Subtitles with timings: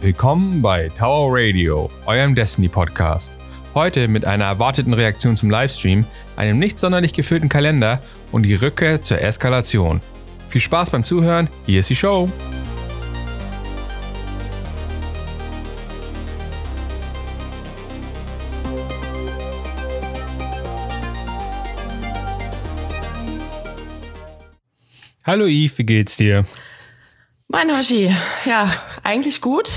[0.00, 3.32] Willkommen bei Tower Radio, eurem Destiny Podcast.
[3.74, 6.04] Heute mit einer erwarteten Reaktion zum Livestream,
[6.36, 8.00] einem nicht sonderlich gefüllten Kalender
[8.30, 10.00] und die Rückkehr zur Eskalation.
[10.50, 12.30] Viel Spaß beim Zuhören, hier ist die Show.
[25.24, 26.46] Hallo Yves, wie geht's dir?
[27.50, 28.70] Mein Hoshi, ja,
[29.02, 29.70] eigentlich gut,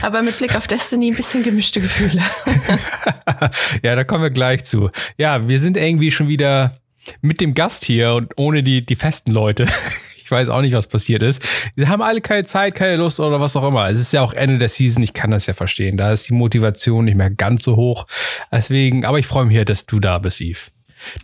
[0.00, 2.22] aber mit Blick auf Destiny ein bisschen gemischte Gefühle.
[3.82, 4.90] ja, da kommen wir gleich zu.
[5.18, 6.72] Ja, wir sind irgendwie schon wieder
[7.20, 9.66] mit dem Gast hier und ohne die, die festen Leute.
[10.24, 11.42] Ich weiß auch nicht, was passiert ist.
[11.76, 13.90] Sie haben alle keine Zeit, keine Lust oder was auch immer.
[13.90, 15.98] Es ist ja auch Ende der Season, ich kann das ja verstehen.
[15.98, 18.06] Da ist die Motivation nicht mehr ganz so hoch.
[18.50, 20.70] Deswegen, aber ich freue mich hier, dass du da bist, Yves.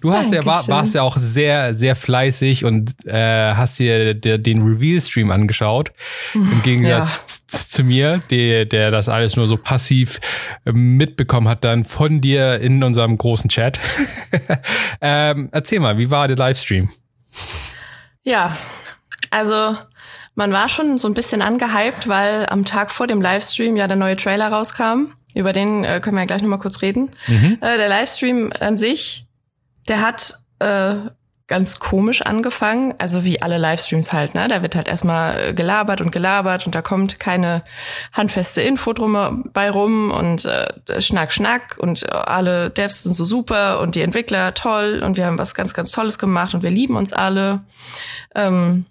[0.00, 4.38] Du hast ja, war, warst ja auch sehr, sehr fleißig und äh, hast dir der,
[4.38, 5.92] den Reveal-Stream angeschaut.
[6.34, 7.58] Im Gegensatz ja.
[7.68, 10.20] zu mir, der, der das alles nur so passiv
[10.66, 13.78] ähm, mitbekommen hat, dann von dir in unserem großen Chat.
[15.00, 16.90] ähm, erzähl mal, wie war der Livestream?
[18.24, 18.56] Ja,
[19.30, 19.76] also
[20.34, 23.96] man war schon so ein bisschen angehypt, weil am Tag vor dem Livestream ja der
[23.96, 25.12] neue Trailer rauskam.
[25.34, 27.10] Über den äh, können wir ja gleich nochmal kurz reden.
[27.26, 27.58] Mhm.
[27.60, 29.27] Äh, der Livestream an sich
[29.88, 30.96] der hat äh,
[31.48, 34.48] ganz komisch angefangen, also wie alle Livestreams halt, ne?
[34.48, 37.64] Da wird halt erstmal äh, gelabert und gelabert und da kommt keine
[38.12, 43.24] handfeste Info drum bei rum und äh, Schnack, Schnack und äh, alle Devs sind so
[43.24, 46.70] super und die Entwickler toll und wir haben was ganz, ganz Tolles gemacht und wir
[46.70, 47.62] lieben uns alle.
[48.34, 48.84] Ähm,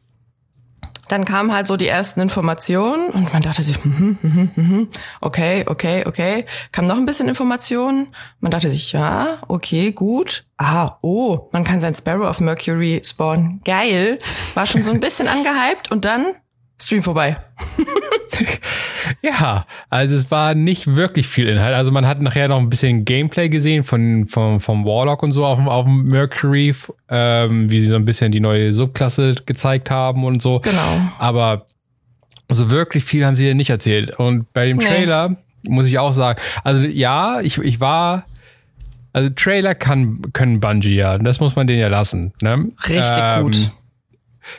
[1.07, 4.87] dann kamen halt so die ersten Informationen und man dachte sich, hm, hm, hm,
[5.21, 6.45] okay, okay, okay.
[6.71, 8.07] Kam noch ein bisschen Informationen.
[8.39, 10.45] Man dachte sich, ja, okay, gut.
[10.57, 13.61] Ah, oh, man kann sein Sparrow auf Mercury spawnen.
[13.63, 14.19] Geil.
[14.53, 16.25] War schon so ein bisschen angehypt und dann
[16.79, 17.37] Stream vorbei.
[19.21, 21.75] ja, also es war nicht wirklich viel Inhalt.
[21.75, 25.45] Also man hat nachher noch ein bisschen Gameplay gesehen von, von vom Warlock und so
[25.45, 26.73] auf, auf dem Mercury,
[27.09, 30.59] ähm, wie sie so ein bisschen die neue Subklasse gezeigt haben und so.
[30.59, 31.01] Genau.
[31.19, 31.65] Aber
[32.49, 34.17] so wirklich viel haben sie nicht erzählt.
[34.19, 35.37] Und bei dem Trailer nee.
[35.69, 38.25] muss ich auch sagen, also ja, ich, ich war
[39.13, 42.33] also Trailer kann, können Bungie ja, das muss man denen ja lassen.
[42.41, 42.69] Ne?
[42.87, 43.71] Richtig ähm, gut.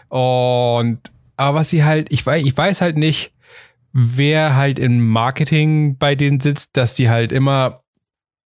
[0.08, 0.98] Und
[1.36, 3.30] aber was sie halt, ich weiß, ich weiß halt nicht,
[3.92, 7.84] wer halt im Marketing bei denen sitzt, dass die halt immer,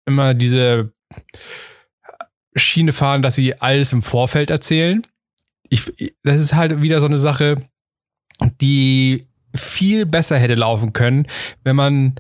[0.06, 0.94] immer diese
[2.56, 5.02] Schiene fahren, dass sie alles im Vorfeld erzählen.
[5.70, 7.70] Ich, das ist halt wieder so eine Sache,
[8.62, 11.28] die viel besser hätte laufen können,
[11.64, 12.20] wenn man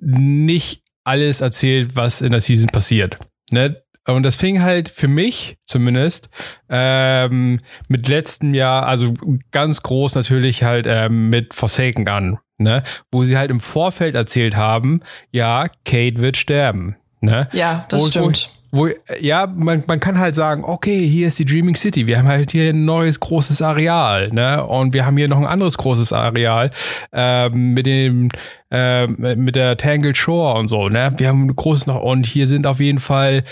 [0.00, 3.18] nicht alles erzählt, was in der Season passiert.
[3.52, 3.82] Ne?
[4.06, 6.28] Und das fing halt für mich zumindest
[6.68, 7.58] ähm,
[7.88, 9.14] mit letztem Jahr, also
[9.50, 12.82] ganz groß natürlich halt ähm, mit Forsaken an, ne?
[13.10, 15.00] Wo sie halt im Vorfeld erzählt haben,
[15.32, 16.96] ja, Kate wird sterben.
[17.20, 17.48] Ne?
[17.52, 18.50] Ja, das wo, stimmt.
[18.70, 18.90] Wo, wo,
[19.20, 22.06] ja, man, man kann halt sagen, okay, hier ist die Dreaming City.
[22.06, 24.64] Wir haben halt hier ein neues großes Areal, ne?
[24.64, 26.70] Und wir haben hier noch ein anderes großes Areal
[27.12, 28.28] ähm, mit dem
[28.70, 31.12] äh, mit der Tangled Shore und so, ne?
[31.16, 33.44] Wir haben ein großes noch und hier sind auf jeden Fall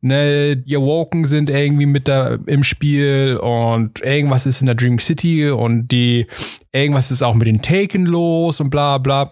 [0.00, 4.98] ne, die Awoken sind irgendwie mit da im Spiel und irgendwas ist in der Dream
[4.98, 6.26] City und die,
[6.72, 9.30] irgendwas ist auch mit den Taken los und bla bla.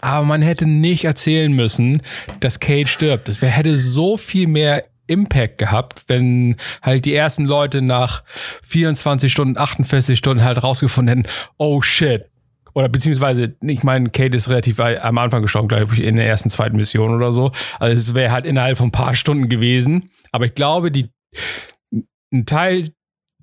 [0.00, 2.02] Aber man hätte nicht erzählen müssen,
[2.40, 3.28] dass Kate stirbt.
[3.28, 8.22] Das hätte so viel mehr Impact gehabt, wenn halt die ersten Leute nach
[8.62, 12.24] 24 Stunden, 48 Stunden halt rausgefunden hätten, oh shit,
[12.76, 16.50] oder beziehungsweise, ich meine, Kate ist relativ am Anfang gestorben, glaube ich, in der ersten,
[16.50, 17.50] zweiten Mission oder so.
[17.80, 20.10] Also es wäre halt innerhalb von ein paar Stunden gewesen.
[20.30, 21.08] Aber ich glaube, die,
[22.30, 22.90] ein Teil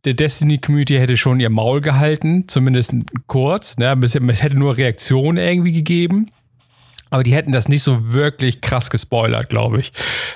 [0.06, 2.94] der Destiny-Community hätte schon ihr Maul gehalten, zumindest
[3.26, 3.76] kurz.
[3.78, 4.00] Ne?
[4.04, 6.30] Es hätte nur Reaktionen irgendwie gegeben.
[7.10, 9.94] Aber die hätten das nicht so wirklich krass gespoilert, glaube ich.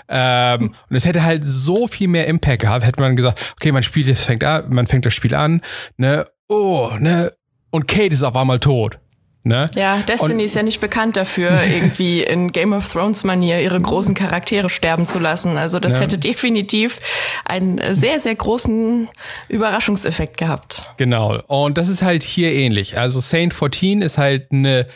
[0.10, 3.84] Ähm, und es hätte halt so viel mehr Impact gehabt, hätte man gesagt, okay, man
[3.84, 5.62] spielt, fängt an, man fängt das Spiel an,
[5.98, 7.32] ne, oh, ne,
[7.78, 9.00] und Kate ist auf einmal tot.
[9.44, 9.68] Ne?
[9.76, 13.80] Ja, Destiny und, ist ja nicht bekannt dafür, irgendwie in Game of Thrones Manier ihre
[13.80, 15.58] großen Charaktere sterben zu lassen.
[15.58, 16.00] Also das ja.
[16.02, 17.00] hätte definitiv
[17.46, 19.08] einen sehr, sehr großen
[19.48, 20.84] Überraschungseffekt gehabt.
[20.98, 21.40] Genau.
[21.48, 22.98] Und das ist halt hier ähnlich.
[22.98, 24.88] Also Saint 14 ist halt eine,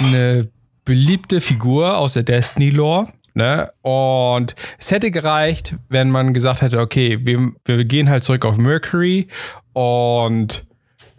[0.00, 0.48] eine
[0.84, 3.06] beliebte Figur aus der Destiny-Lore.
[3.34, 3.70] Ne?
[3.82, 8.56] Und es hätte gereicht, wenn man gesagt hätte, okay, wir, wir gehen halt zurück auf
[8.56, 9.28] Mercury
[9.74, 10.66] und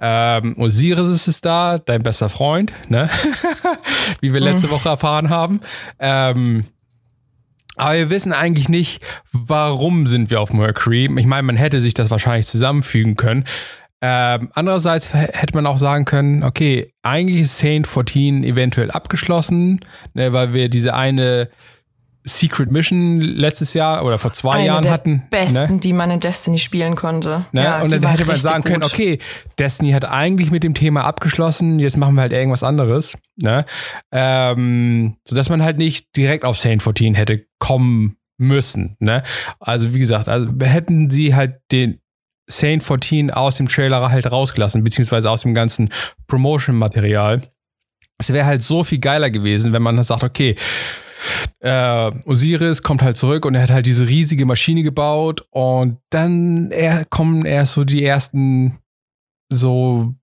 [0.06, 3.10] ähm, Osiris ist da, dein bester Freund, ne?
[4.20, 4.72] Wie wir letzte mhm.
[4.72, 5.62] Woche erfahren haben.
[5.98, 6.66] Ähm,
[7.78, 9.02] aber wir wissen eigentlich nicht,
[9.32, 11.06] warum sind wir auf Mercury.
[11.06, 13.46] Ich meine, man hätte sich das wahrscheinlich zusammenfügen können.
[14.02, 19.80] Ähm, andererseits hätte man auch sagen können, okay, eigentlich ist Saint 14 eventuell abgeschlossen,
[20.14, 21.50] ne, weil wir diese eine
[22.26, 25.12] Secret Mission letztes Jahr oder vor zwei Eine Jahren der hatten.
[25.12, 25.28] ne?
[25.30, 27.46] besten, die man in Destiny spielen konnte.
[27.52, 27.64] Ne?
[27.64, 28.94] Ja, und dann hätte man sagen können, gut.
[28.94, 29.20] okay,
[29.60, 33.18] Destiny hat eigentlich mit dem Thema abgeschlossen, jetzt machen wir halt irgendwas anderes.
[33.36, 33.66] Ne?
[34.12, 38.96] Ähm, sodass man halt nicht direkt auf Saint 14 hätte kommen müssen.
[39.00, 39.24] Ne?
[39.60, 42.00] Also wie gesagt, also hätten sie halt den
[42.48, 45.90] Saint 14 aus dem Trailer halt rausgelassen, beziehungsweise aus dem ganzen
[46.28, 47.42] Promotion-Material.
[48.18, 50.56] Es wäre halt so viel geiler gewesen, wenn man sagt, okay,
[51.60, 56.72] äh, Osiris kommt halt zurück und er hat halt diese riesige Maschine gebaut und dann
[56.72, 58.78] er, kommen erst so die ersten
[59.50, 60.14] so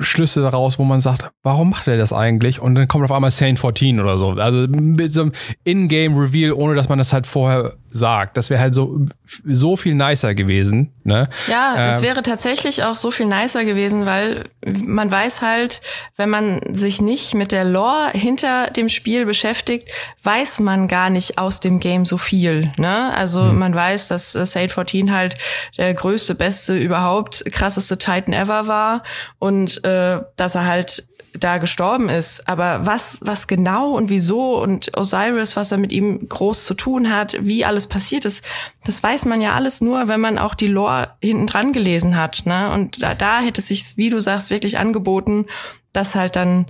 [0.00, 2.60] Schlüsse daraus, wo man sagt, warum macht er das eigentlich?
[2.60, 4.30] Und dann kommt auf einmal Saint 14 oder so.
[4.30, 5.32] Also mit so einem
[5.62, 8.36] In-Game-Reveal, ohne dass man das halt vorher sagt.
[8.36, 9.06] Das wäre halt so,
[9.44, 10.92] so viel nicer gewesen.
[11.04, 11.28] Ne?
[11.48, 15.80] Ja, es Ähm, wäre tatsächlich auch so viel nicer gewesen, weil man weiß halt,
[16.16, 19.90] wenn man sich nicht mit der Lore hinter dem Spiel beschäftigt,
[20.22, 22.72] weiß man gar nicht aus dem Game so viel.
[22.76, 23.12] Ne?
[23.16, 23.58] Also Hm.
[23.58, 25.36] man weiß, dass äh, Sade 14 halt
[25.78, 29.02] der größte, beste, überhaupt krasseste Titan ever war
[29.38, 32.48] und äh, dass er halt da gestorben ist.
[32.48, 37.12] Aber was, was genau und wieso und Osiris, was er mit ihm groß zu tun
[37.14, 38.44] hat, wie alles passiert ist,
[38.84, 42.42] das weiß man ja alles nur, wenn man auch die Lore hinten dran gelesen hat.
[42.44, 42.70] Ne?
[42.72, 45.46] Und da, da hätte es sich, wie du sagst, wirklich angeboten,
[45.92, 46.66] das halt dann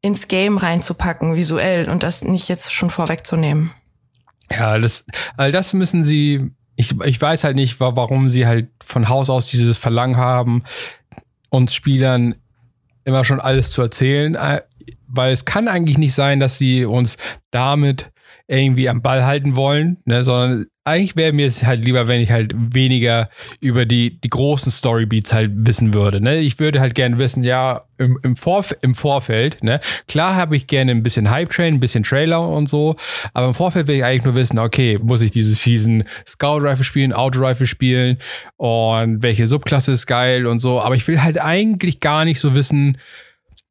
[0.00, 3.72] ins Game reinzupacken, visuell, und das nicht jetzt schon vorwegzunehmen.
[4.50, 5.04] Ja, das,
[5.36, 6.52] all das müssen sie.
[6.76, 10.62] Ich, ich weiß halt nicht, wa- warum sie halt von Haus aus dieses Verlangen haben,
[11.50, 12.36] uns Spielern
[13.08, 14.60] immer schon alles zu erzählen, äh,
[15.06, 17.16] weil es kann eigentlich nicht sein, dass sie uns
[17.50, 18.12] damit
[18.46, 22.30] irgendwie am Ball halten wollen, ne, sondern eigentlich wäre mir es halt lieber, wenn ich
[22.30, 23.30] halt weniger
[23.60, 26.20] über die, die großen Storybeats halt wissen würde.
[26.20, 26.38] Ne?
[26.38, 29.80] Ich würde halt gerne wissen, ja, im, im, Vorf im Vorfeld, ne?
[30.06, 32.96] Klar habe ich gerne ein bisschen Hype-Train, ein bisschen Trailer und so,
[33.34, 37.12] aber im Vorfeld will ich eigentlich nur wissen, okay, muss ich diese Season Scout-Rifle spielen,
[37.12, 38.18] Auto-Rifle spielen
[38.56, 42.54] und welche Subklasse ist geil und so, aber ich will halt eigentlich gar nicht so
[42.54, 42.98] wissen,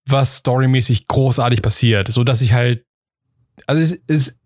[0.06, 2.84] was storymäßig großartig passiert, so dass ich halt
[3.66, 4.40] also es ist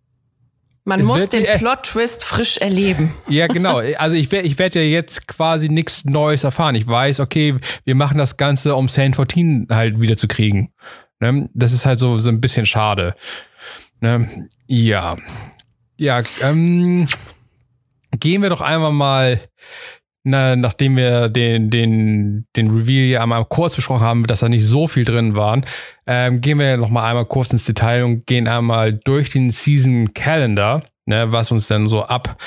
[0.83, 3.13] Man Es muss den Plot-Twist frisch erleben.
[3.27, 3.77] Ja, genau.
[3.97, 6.73] Also ich werde ich werd ja jetzt quasi nichts Neues erfahren.
[6.75, 10.73] Ich weiß, okay, wir machen das Ganze, um Saint 14 halt wieder zu kriegen.
[11.19, 11.49] Ne?
[11.53, 13.15] Das ist halt so, so ein bisschen schade.
[13.99, 14.49] Ne?
[14.65, 15.17] Ja.
[15.97, 17.07] Ja, ähm,
[18.19, 19.39] gehen wir doch einmal mal,
[20.23, 24.65] na, nachdem wir den, den, den Reveal ja einmal kurz besprochen haben, dass da nicht
[24.65, 25.65] so viel drin waren,
[26.05, 30.13] ähm, gehen wir noch mal einmal kurz ins Detail und gehen einmal durch den Season
[30.13, 32.37] Calendar, ne, was uns dann so ab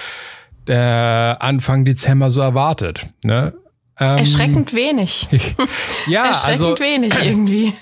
[0.69, 3.07] äh, Anfang Dezember so erwartet.
[3.23, 3.55] Ne?
[3.99, 5.29] Ähm, Erschreckend wenig.
[6.07, 7.73] Ja, Erschreckend also, wenig irgendwie.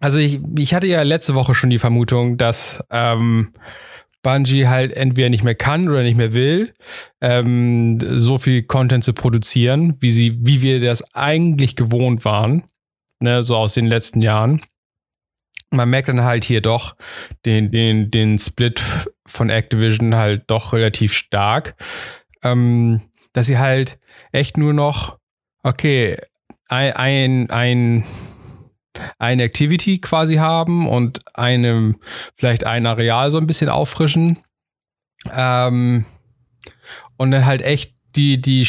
[0.00, 3.52] also ich, ich hatte ja letzte Woche schon die Vermutung, dass ähm,
[4.26, 6.74] Bungie halt entweder nicht mehr kann oder nicht mehr will,
[7.20, 12.64] ähm, so viel Content zu produzieren, wie sie, wie wir das eigentlich gewohnt waren,
[13.20, 14.62] ne, so aus den letzten Jahren.
[15.70, 16.96] Man merkt dann halt hier doch
[17.44, 18.82] den, den, den Split
[19.26, 21.76] von Activision halt doch relativ stark,
[22.42, 23.02] ähm,
[23.32, 24.00] dass sie halt
[24.32, 25.18] echt nur noch,
[25.62, 26.16] okay,
[26.66, 28.04] ein, ein, ein
[29.18, 31.96] eine Activity quasi haben und einem
[32.34, 34.38] vielleicht ein Areal so ein bisschen auffrischen.
[35.34, 36.04] Ähm,
[37.16, 38.66] und dann halt echt die, die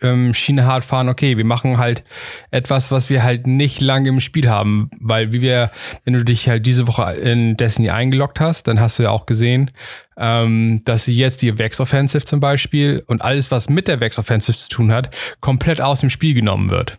[0.00, 2.04] ähm, Schiene hart fahren, okay, wir machen halt
[2.50, 5.70] etwas, was wir halt nicht lange im Spiel haben, weil wie wir,
[6.04, 9.26] wenn du dich halt diese Woche in Destiny eingeloggt hast, dann hast du ja auch
[9.26, 9.70] gesehen,
[10.16, 14.18] ähm, dass sie jetzt die Vex Offensive zum Beispiel und alles, was mit der Vex
[14.18, 16.98] Offensive zu tun hat, komplett aus dem Spiel genommen wird.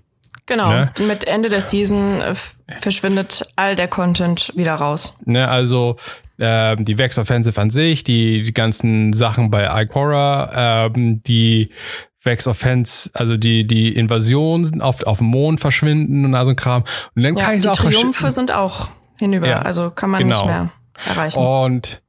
[0.52, 0.70] Genau.
[0.70, 0.92] Ne?
[1.00, 2.36] Mit Ende der Season äh,
[2.78, 5.16] verschwindet all der Content wieder raus.
[5.24, 5.96] Ne, also
[6.40, 11.70] ähm, die Vex Offensive an sich, die, die ganzen Sachen bei Ikora, ähm, die
[12.22, 16.58] Vex Offense, also die, die Invasion auf, auf dem Mond verschwinden und all so ein
[16.58, 16.84] Kram.
[17.16, 17.76] Und dann Ja, kann ich die auch.
[17.76, 18.90] Triumphe sind auch
[19.20, 19.48] hinüber.
[19.48, 20.36] Ja, also kann man genau.
[20.36, 20.70] nicht mehr
[21.08, 21.40] erreichen.
[21.40, 22.02] Und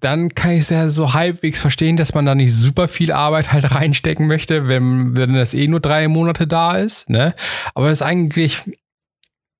[0.00, 3.52] dann kann ich es ja so halbwegs verstehen, dass man da nicht super viel Arbeit
[3.52, 7.08] halt reinstecken möchte, wenn, wenn das eh nur drei Monate da ist.
[7.08, 7.34] Ne?
[7.74, 8.58] Aber das ist eigentlich,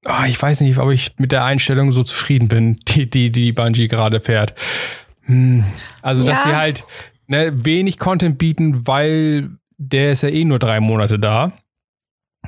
[0.04, 3.52] ah, ich weiß nicht, ob ich mit der Einstellung so zufrieden bin, die die, die
[3.52, 4.54] Bungie gerade fährt.
[5.22, 5.64] Hm.
[6.02, 6.50] Also, dass Ja.
[6.50, 6.84] sie halt
[7.26, 11.52] ne, wenig Content bieten, weil der ist ja eh nur drei Monate da.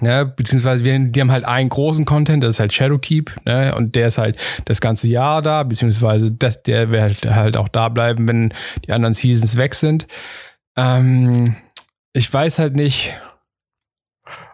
[0.01, 3.97] Ne, beziehungsweise wir, die haben halt einen großen Content, das ist halt Shadowkeep, ne, und
[3.97, 8.29] der ist halt das ganze Jahr da, beziehungsweise das, der wird halt auch da bleiben,
[8.29, 8.55] wenn
[8.87, 10.07] die anderen Seasons weg sind.
[10.77, 11.57] Ähm,
[12.13, 13.15] ich weiß halt nicht,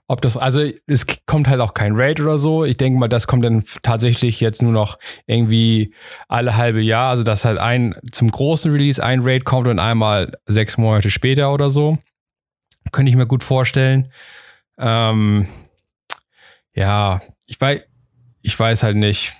[0.06, 2.64] ob das, also es kommt halt auch kein Raid oder so.
[2.64, 5.94] Ich denke mal, das kommt dann tatsächlich jetzt nur noch irgendwie
[6.28, 7.10] alle halbe Jahr.
[7.10, 11.52] Also dass halt ein zum großen Release ein Raid kommt und einmal sechs Monate später
[11.52, 11.98] oder so.
[12.92, 14.12] Könnte ich mir gut vorstellen.
[14.78, 15.48] Ähm,
[16.74, 17.82] ja, ich weiß,
[18.42, 19.32] ich weiß halt nicht.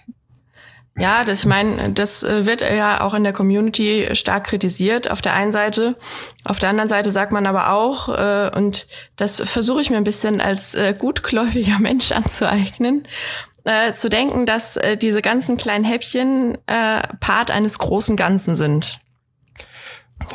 [0.97, 5.23] Ja, das, ich meine, das äh, wird ja auch in der Community stark kritisiert auf
[5.23, 5.97] der einen Seite.
[6.45, 8.87] Auf der anderen Seite sagt man aber auch, äh, und
[9.17, 13.09] das versuche ich mir ein bisschen als äh, gutgläubiger Mensch anzueignen,
[13.65, 19.01] äh, zu denken, dass äh, diese ganzen kleinen Häppchen äh, Part eines großen Ganzen sind.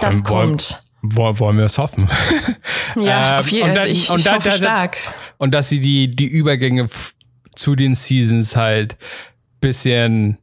[0.01, 0.83] Das kommt.
[1.01, 2.09] Wollen, wir es hoffen?
[2.95, 3.77] Ja, ähm, auf jeden Fall.
[3.77, 4.97] Also ich, ich hoffe stark.
[5.37, 6.89] Und dass sie die, die Übergänge
[7.55, 8.97] zu den Seasons halt
[9.61, 10.39] bisschen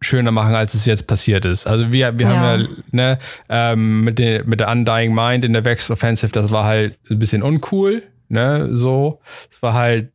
[0.00, 1.66] schöner machen, als es jetzt passiert ist.
[1.66, 2.34] Also wir, wir ja.
[2.34, 6.50] haben ja ne, ähm, mit, der, mit der Undying Mind in der Vex Offensive, das
[6.50, 9.20] war halt ein bisschen uncool, ne, so.
[9.50, 10.10] Es war halt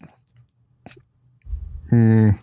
[1.90, 2.36] mh,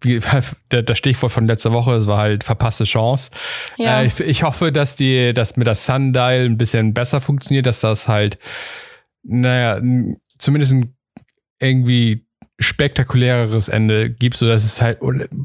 [0.00, 0.20] wie,
[0.68, 3.30] das Stichwort von letzter Woche, es war halt verpasste Chance.
[3.76, 4.00] Ja.
[4.00, 7.80] Äh, ich, ich, hoffe, dass die, dass mit der Sundial ein bisschen besser funktioniert, dass
[7.80, 8.38] das halt,
[9.22, 9.80] naja,
[10.38, 10.74] zumindest
[11.60, 12.24] irgendwie
[12.60, 14.98] spektakuläreres Ende gibt, so dass es halt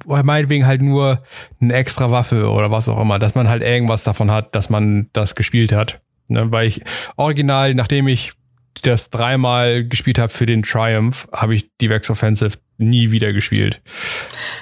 [0.06, 1.24] meinetwegen halt nur
[1.62, 5.10] eine extra Waffe oder was auch immer, dass man halt irgendwas davon hat, dass man
[5.14, 6.02] das gespielt hat.
[6.28, 6.52] Ne?
[6.52, 6.82] Weil ich
[7.16, 8.34] original, nachdem ich
[8.82, 13.82] das dreimal gespielt habe für den Triumph, habe ich die Vex Offensive nie wieder gespielt.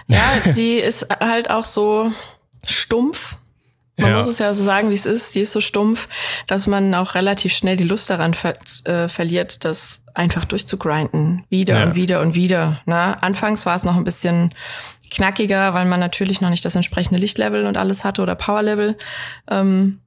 [0.08, 2.12] Ja, die ist halt auch so
[2.66, 3.38] stumpf
[4.02, 4.18] man ja.
[4.18, 5.36] muss es ja so sagen, wie es ist.
[5.36, 6.08] Die ist so stumpf,
[6.48, 11.46] dass man auch relativ schnell die Lust daran ver äh, verliert, das einfach durchzugrinden.
[11.50, 11.84] Wieder ja.
[11.86, 12.82] und wieder und wieder.
[12.86, 14.54] Na, anfangs war es noch ein bisschen
[15.12, 18.98] knackiger, weil man natürlich noch nicht das entsprechende Lichtlevel und alles hatte oder Powerlevel.
[19.50, 20.00] Ähm,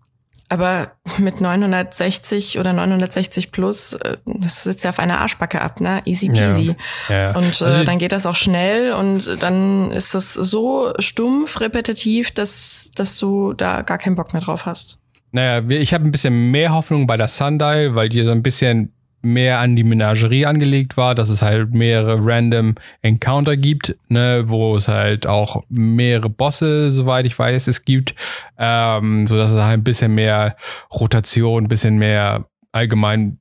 [0.48, 6.02] aber mit 960 oder 960 plus, äh, das sitzt ja auf einer Arschbacke ab, ne?
[6.04, 6.76] Easy peasy.
[7.08, 7.36] Ja, ja.
[7.36, 12.32] Und äh, also dann geht das auch schnell und dann ist das so stumpf, repetitiv,
[12.32, 14.98] dass, dass du da gar keinen Bock mehr drauf hast.
[15.32, 18.92] Naja, ich habe ein bisschen mehr Hoffnung bei der Sundial, weil die so ein bisschen
[19.24, 24.76] mehr an die Menagerie angelegt war, dass es halt mehrere random Encounter gibt, ne, wo
[24.76, 28.14] es halt auch mehrere Bosse, soweit ich weiß, es gibt,
[28.58, 30.56] ähm, so dass es halt ein bisschen mehr
[30.92, 33.38] Rotation, ein bisschen mehr allgemein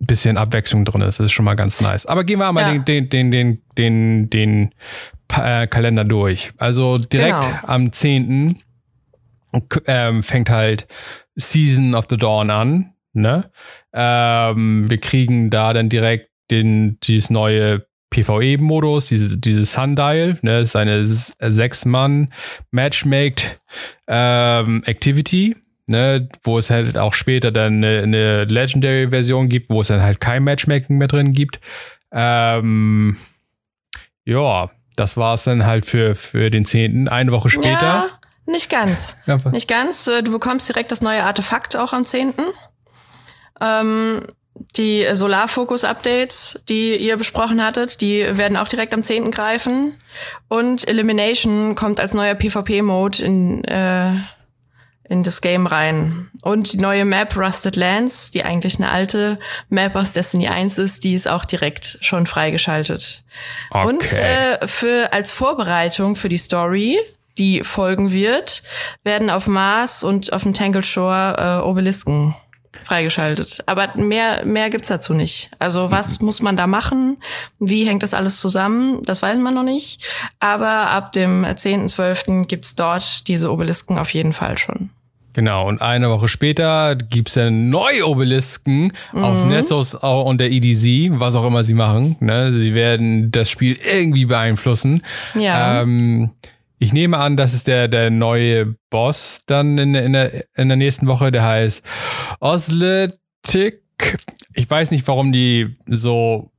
[0.00, 1.18] ein bisschen Abwechslung drin ist.
[1.18, 2.06] Das ist schon mal ganz nice.
[2.06, 2.78] Aber gehen wir mal ja.
[2.78, 4.74] den, den, den, den, den, den
[5.36, 6.52] äh, Kalender durch.
[6.56, 7.58] Also direkt genau.
[7.66, 8.56] am 10.
[9.86, 10.86] Ähm, fängt halt
[11.34, 12.92] Season of the Dawn an.
[13.12, 13.50] Ne?
[13.92, 20.68] Ähm, wir kriegen da dann direkt den, dieses neue PvE-Modus, diese, diese Sundial, ne, das
[20.68, 22.32] ist eine sechs-Mann
[22.70, 23.60] Matchmaked
[24.06, 29.88] ähm, Activity, ne, wo es halt auch später dann eine, eine Legendary-Version gibt, wo es
[29.88, 31.60] dann halt kein Matchmaking mehr drin gibt.
[32.10, 33.18] Ähm,
[34.24, 37.08] ja, das war es dann halt für, für den 10.
[37.08, 37.82] Eine Woche später.
[37.82, 38.08] Ja,
[38.46, 39.18] nicht ganz.
[39.26, 40.04] Ja, nicht ganz.
[40.04, 42.34] Du bekommst direkt das neue Artefakt auch am 10.
[43.60, 44.22] Ähm,
[44.76, 49.30] die Solarfokus-Updates, die ihr besprochen hattet, die werden auch direkt am 10.
[49.30, 49.94] greifen.
[50.48, 54.14] Und Elimination kommt als neuer PvP-Mode in, äh,
[55.08, 56.30] in das Game rein.
[56.42, 59.38] Und die neue Map Rusted Lands, die eigentlich eine alte
[59.68, 63.24] Map aus Destiny 1 ist, die ist auch direkt schon freigeschaltet.
[63.70, 63.86] Okay.
[63.86, 66.98] Und äh, für als Vorbereitung für die Story,
[67.38, 68.62] die folgen wird,
[69.04, 72.34] werden auf Mars und auf dem Tangle Shore äh, Obelisken
[72.82, 73.62] freigeschaltet.
[73.66, 75.50] Aber mehr, mehr gibt's dazu nicht.
[75.58, 77.18] Also was muss man da machen?
[77.58, 79.02] Wie hängt das alles zusammen?
[79.04, 80.06] Das weiß man noch nicht.
[80.40, 82.46] Aber ab dem 10.12.
[82.46, 84.90] gibt's dort diese Obelisken auf jeden Fall schon.
[85.34, 89.22] Genau, und eine Woche später gibt's dann neue Obelisken mhm.
[89.22, 92.16] auf Nessos und der EDZ, was auch immer sie machen.
[92.18, 92.52] Ne?
[92.52, 95.04] Sie werden das Spiel irgendwie beeinflussen.
[95.34, 95.82] Ja.
[95.82, 96.30] Ähm,
[96.78, 100.76] ich nehme an, das ist der, der neue Boss dann in, in, der, in der
[100.76, 101.82] nächsten Woche, der heißt
[102.40, 103.82] Osletic.
[104.54, 106.52] Ich weiß nicht, warum die so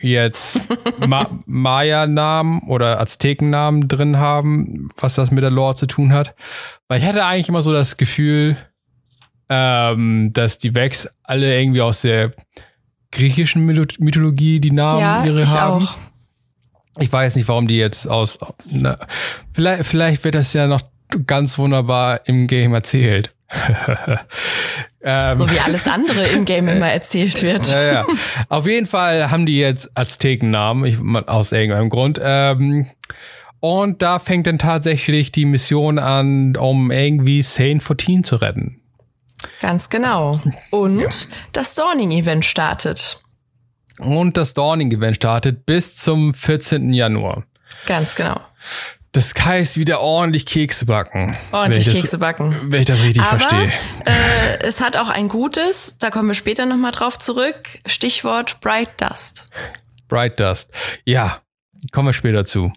[0.00, 0.60] jetzt
[1.06, 6.34] Ma Maya-Namen oder Azteken-Namen drin haben, was das mit der Lore zu tun hat.
[6.88, 8.56] Weil ich hatte eigentlich immer so das Gefühl,
[9.48, 12.32] ähm, dass die Vex alle irgendwie aus der
[13.10, 15.84] griechischen Mythologie die Namen ja, ihre ich haben.
[15.84, 15.96] Auch.
[16.98, 18.38] Ich weiß nicht, warum die jetzt aus.
[18.66, 18.98] Na,
[19.52, 20.82] vielleicht, vielleicht wird das ja noch
[21.26, 23.34] ganz wunderbar im Game erzählt.
[25.02, 27.72] ähm, so wie alles andere im Game immer erzählt wird.
[27.72, 28.06] ja, ja.
[28.48, 32.20] Auf jeden Fall haben die jetzt Aztekennamen, ich, aus irgendeinem Grund.
[32.22, 32.90] Ähm,
[33.60, 38.80] und da fängt dann tatsächlich die Mission an, um irgendwie Sane 14 zu retten.
[39.60, 40.40] Ganz genau.
[40.70, 41.08] Und ja.
[41.52, 43.23] das Dawning-Event startet.
[43.98, 46.92] Und das Dawning-Event startet bis zum 14.
[46.92, 47.44] Januar.
[47.86, 48.40] Ganz genau.
[49.12, 51.36] Das heißt wieder ordentlich Kekse backen.
[51.52, 52.56] Ordentlich das, Kekse backen.
[52.64, 53.72] Wenn ich das richtig Aber, verstehe.
[54.04, 57.78] Äh, es hat auch ein gutes, da kommen wir später nochmal drauf zurück.
[57.86, 59.46] Stichwort Bright Dust.
[60.08, 60.72] Bright Dust.
[61.04, 61.38] Ja,
[61.92, 62.72] kommen wir später zu.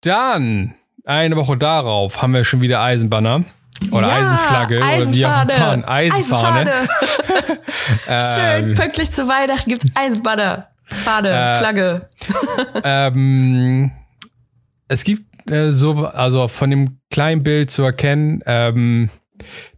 [0.00, 3.44] Dann, eine Woche darauf, haben wir schon wieder Eisenbanner.
[3.90, 4.82] Oder ja, Eisenflagge.
[4.82, 5.52] Eisenfahne.
[5.52, 6.72] Oder auch Eisenfahne.
[6.72, 6.88] Eisenfahne.
[8.36, 10.68] Schön, pünktlich zu Weihnachten gibt's Eisenbanner.
[10.86, 12.08] Fahne, äh, Flagge.
[12.84, 13.92] ähm,
[14.88, 19.10] es gibt äh, so, also von dem kleinen Bild zu erkennen, ähm,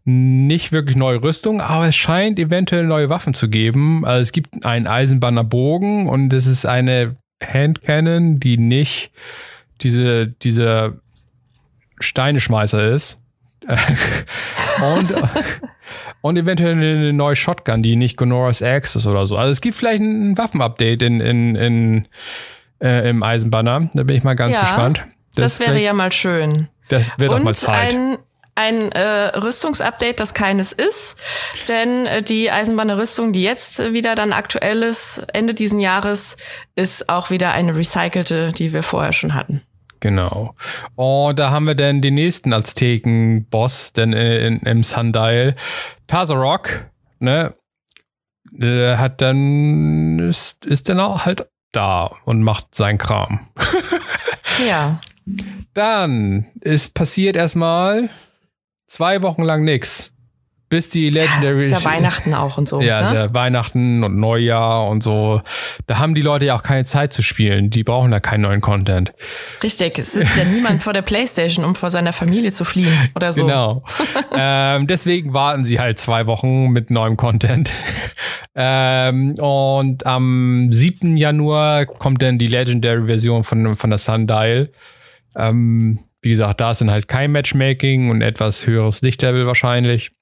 [0.05, 4.05] nicht wirklich neue Rüstung, aber es scheint eventuell neue Waffen zu geben.
[4.05, 9.13] Also es gibt einen Eisenbanner Bogen und es ist eine Handcannon, die nicht
[9.81, 11.01] diese, diese
[12.01, 13.19] Steineschmeißer ist.
[13.69, 15.15] Und,
[16.21, 19.37] und eventuell eine neue Shotgun, die nicht Gonora's Axe ist oder so.
[19.37, 22.09] Also es gibt vielleicht ein Waffenupdate in, in, in,
[22.81, 23.91] äh, im Eisenbanner.
[23.95, 25.05] Da bin ich mal ganz ja, gespannt.
[25.35, 26.69] Das, das wäre ja mal schön.
[26.89, 27.95] Das wäre doch mal Zeit.
[27.95, 28.19] Ein
[28.55, 31.19] ein äh, Rüstungsupdate, das keines ist,
[31.69, 36.37] denn äh, die Eisenbahner Rüstung, die jetzt wieder dann aktuell ist, Ende diesen Jahres,
[36.77, 39.63] ist auch wieder eine recycelte, die wir vorher schon hatten.
[40.03, 40.57] Genau.
[40.97, 45.55] Und da haben wir dann den nächsten Azteken-Boss, denn äh, in, im Sundial,
[46.09, 46.91] Tazarok,
[47.21, 47.55] ne,
[48.59, 53.47] äh, hat dann, ist, ist dann auch halt da und macht seinen Kram.
[54.69, 55.01] ja.
[55.73, 58.11] Dann ist passiert erstmal
[58.89, 60.12] zwei Wochen lang nichts.
[60.73, 61.59] Bis die Legendary.
[61.59, 62.81] Ja, ist ja Weihnachten auch und so.
[62.81, 63.07] Ja, ne?
[63.07, 65.43] ist ja Weihnachten und Neujahr und so.
[65.87, 67.69] Da haben die Leute ja auch keine Zeit zu spielen.
[67.69, 69.13] Die brauchen da keinen neuen Content.
[69.63, 73.35] Richtig, es sitzt ja niemand vor der Playstation, um vor seiner Familie zu fliehen oder
[73.35, 73.45] so.
[73.45, 73.85] Genau.
[74.35, 77.71] ähm, deswegen warten sie halt zwei Wochen mit neuem Content.
[78.55, 81.19] ähm, und am 7.
[81.19, 84.73] Januar kommt dann die Legendary-Version von, von der Sundial.
[85.37, 90.13] Ähm, wie gesagt, da ist dann halt kein Matchmaking und etwas höheres Lichtlevel wahrscheinlich.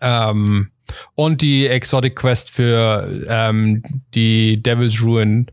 [0.00, 0.70] Ähm,
[1.14, 3.82] und die Exotic Quest für ähm,
[4.14, 5.46] die Devil's Ruin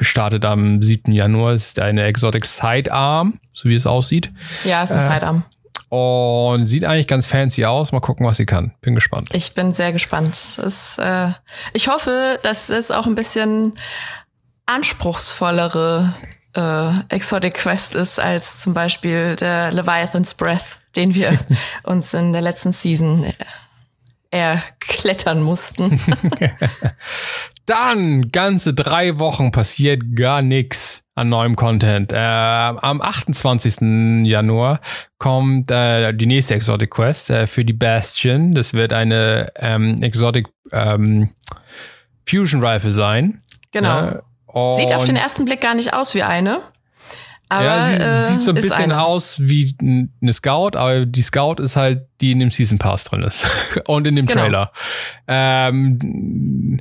[0.00, 1.12] startet am 7.
[1.12, 1.54] Januar.
[1.54, 4.30] Ist eine Exotic Sidearm, so wie es aussieht.
[4.64, 5.44] Ja, ist ein äh, Sidearm.
[5.88, 7.92] Und sieht eigentlich ganz fancy aus.
[7.92, 8.74] Mal gucken, was sie kann.
[8.80, 9.30] Bin gespannt.
[9.32, 10.36] Ich bin sehr gespannt.
[10.36, 11.30] Es, äh,
[11.72, 13.72] ich hoffe, dass es auch ein bisschen
[14.66, 16.12] anspruchsvollere
[16.54, 21.38] äh, Exotic Quest ist als zum Beispiel der Leviathan's Breath, den wir
[21.84, 23.24] uns in der letzten Season
[24.30, 26.00] erklettern mussten.
[27.66, 32.12] Dann ganze drei Wochen passiert gar nichts an neuem Content.
[32.12, 34.26] Äh, am 28.
[34.26, 34.80] Januar
[35.18, 38.54] kommt äh, die nächste Exotic Quest äh, für die Bastion.
[38.54, 41.30] Das wird eine ähm, Exotic ähm,
[42.26, 43.42] Fusion Rifle sein.
[43.72, 44.20] Genau.
[44.72, 46.60] Sieht auf den ersten Blick gar nicht aus wie eine.
[47.48, 49.02] Aber, ja, sie äh, sieht so ein bisschen eine.
[49.02, 53.22] aus wie eine Scout, aber die Scout ist halt, die in dem Season Pass drin
[53.22, 53.46] ist.
[53.86, 54.42] Und in dem genau.
[54.42, 54.72] Trailer.
[55.26, 56.80] Ähm,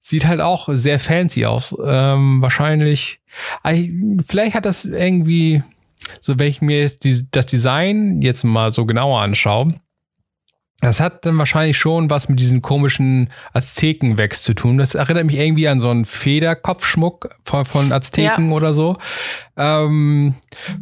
[0.00, 1.74] sieht halt auch sehr fancy aus.
[1.84, 3.20] Ähm, wahrscheinlich.
[4.26, 5.62] Vielleicht hat das irgendwie,
[6.20, 9.68] so wenn ich mir jetzt die, das Design jetzt mal so genauer anschaue,
[10.84, 14.78] das hat dann wahrscheinlich schon was mit diesen komischen Aztekenwächs zu tun.
[14.78, 18.56] Das erinnert mich irgendwie an so einen Federkopfschmuck von, von Azteken ja.
[18.56, 18.96] oder so.
[19.56, 20.34] Ähm,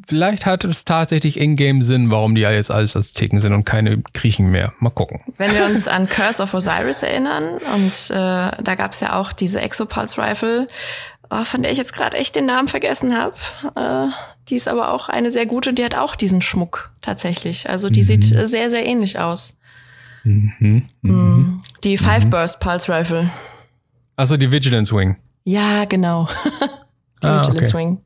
[0.08, 3.98] vielleicht hat es tatsächlich in-game Sinn, warum die ja jetzt alles Azteken sind und keine
[4.14, 4.72] Griechen mehr.
[4.80, 5.20] Mal gucken.
[5.38, 8.14] Wenn wir uns an Curse of Osiris erinnern, und äh,
[8.62, 10.68] da gab es ja auch diese Exopulse Rifle,
[11.30, 13.34] oh, von der ich jetzt gerade echt den Namen vergessen habe.
[13.76, 14.12] Äh,
[14.48, 17.68] die ist aber auch eine sehr gute, die hat auch diesen Schmuck tatsächlich.
[17.68, 18.06] Also die mhm.
[18.06, 19.56] sieht sehr, sehr ähnlich aus.
[20.24, 21.12] Mhm, mh.
[21.12, 21.62] Mm.
[21.84, 23.30] Die Five Burst Pulse Rifle.
[24.16, 25.16] Also die Vigilance Wing.
[25.44, 26.28] Ja, genau.
[27.22, 27.86] die ah, Vigilance okay.
[27.86, 28.04] Wing.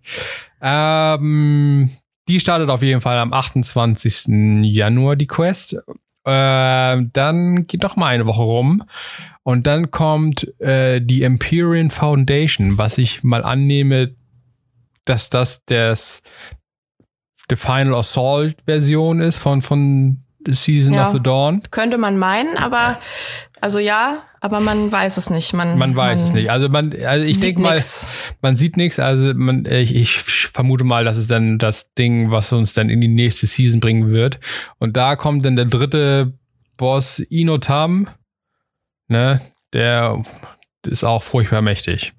[0.61, 1.91] Ähm,
[2.29, 4.29] die startet auf jeden Fall am 28.
[4.63, 5.75] Januar, die Quest.
[6.25, 8.83] Äh, dann geht doch mal eine Woche rum.
[9.43, 14.15] Und dann kommt äh, die Empyrean Foundation, was ich mal annehme,
[15.05, 16.23] dass das das
[17.51, 21.61] die Final Assault Version ist von, von Season ja, of the Dawn.
[21.71, 22.99] Könnte man meinen, aber
[23.61, 25.53] also ja, aber man weiß es nicht.
[25.55, 26.51] Man, man weiß man es nicht.
[26.51, 27.83] Also man, also ich denke mal,
[28.43, 28.99] man sieht nichts.
[28.99, 33.01] Also man, ich, ich, vermute mal, das ist dann das Ding, was uns dann in
[33.01, 34.39] die nächste Season bringen wird.
[34.79, 36.35] Und da kommt dann der dritte
[36.77, 38.09] Boss Inotam,
[39.09, 39.41] ne,
[39.73, 40.23] der
[40.87, 42.13] ist auch furchtbar mächtig.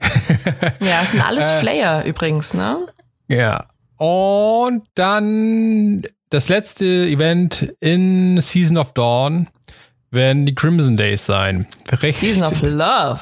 [0.80, 2.86] ja, es sind alles äh, Flayer übrigens, ne?
[3.28, 3.66] Ja.
[3.96, 9.48] Und dann das letzte Event in Season of Dawn
[10.10, 11.66] werden die Crimson Days sein.
[11.90, 13.20] Recht, Season of Love.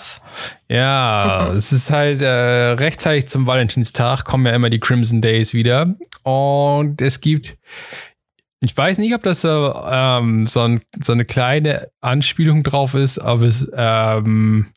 [0.69, 5.95] Ja, es ist halt äh, rechtzeitig zum Valentinstag kommen ja immer die Crimson Days wieder.
[6.23, 7.57] Und es gibt,
[8.63, 13.19] ich weiß nicht, ob das so, ähm, so, ein, so eine kleine Anspielung drauf ist,
[13.19, 14.69] aber es, ähm,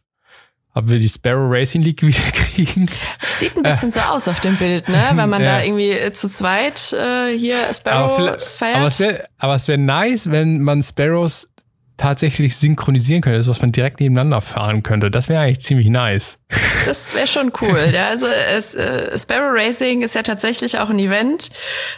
[0.73, 2.89] ob wir die Sparrow Racing League wieder kriegen.
[3.41, 5.11] Sieht ein bisschen äh, so aus auf dem Bild, ne?
[5.15, 5.57] Weil man ja.
[5.57, 8.77] da irgendwie äh, zu zweit äh, hier Sparrows feiert.
[9.37, 11.49] Aber es wäre wär nice, wenn man Sparrows
[12.01, 15.11] tatsächlich synchronisieren könnte, dass man direkt nebeneinander fahren könnte.
[15.11, 16.39] Das wäre eigentlich ziemlich nice.
[16.83, 17.91] Das wäre schon cool.
[17.93, 21.49] ja, also es, äh, Sparrow Racing ist ja tatsächlich auch ein Event,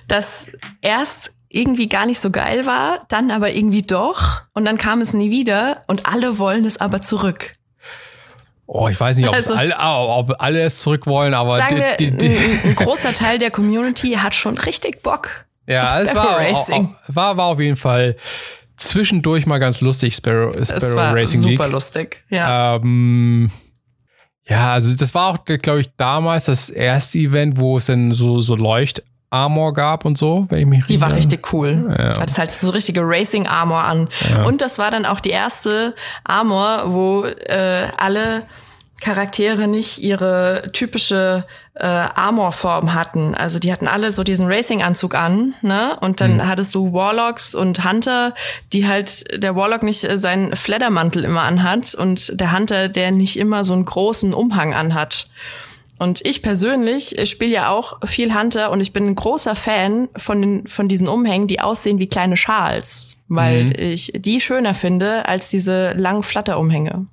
[0.10, 0.50] das
[0.82, 5.14] erst irgendwie gar nicht so geil war, dann aber irgendwie doch und dann kam es
[5.14, 7.54] nie wieder und alle wollen es aber zurück.
[8.66, 12.12] Oh, ich weiß nicht, also, alle, ob alle es zurück wollen, aber sagen wir, die,
[12.12, 15.46] die, ein, ein, großer Teil der Community hat schon richtig Bock.
[15.68, 16.96] Ja, es war, Racing.
[17.08, 18.16] war, war auf jeden Fall
[18.78, 21.58] zwischendurch mal ganz lustig, Sparrow, Sparrow es war Racing super League.
[21.58, 22.76] Super lustig, ja.
[22.76, 23.52] Ähm,
[24.46, 28.40] ja, also das war auch, glaube ich, damals das erste Event, wo es dann so,
[28.40, 31.94] so Leucht Armor gab und so, wenn ich mich Die war richtig cool.
[31.98, 32.20] Ja.
[32.20, 34.08] Hat es halt so richtige Racing Armor an.
[34.30, 34.44] Ja.
[34.44, 38.44] Und das war dann auch die erste Armor, wo äh, alle
[39.02, 43.36] Charaktere nicht ihre typische äh, Armorform hatten.
[43.36, 45.98] Also die hatten alle so diesen Racing-Anzug an, ne?
[46.00, 46.48] Und dann mhm.
[46.48, 48.34] hattest du Warlocks und Hunter,
[48.72, 53.38] die halt der Warlock nicht äh, seinen Fleddermantel immer anhat und der Hunter, der nicht
[53.38, 55.26] immer so einen großen Umhang anhat.
[56.00, 60.42] Und ich persönlich spiele ja auch viel Hunter und ich bin ein großer Fan von,
[60.42, 63.76] den, von diesen Umhängen, die aussehen wie kleine Schals, weil mhm.
[63.78, 67.08] ich die schöner finde als diese langen Flatterumhänge.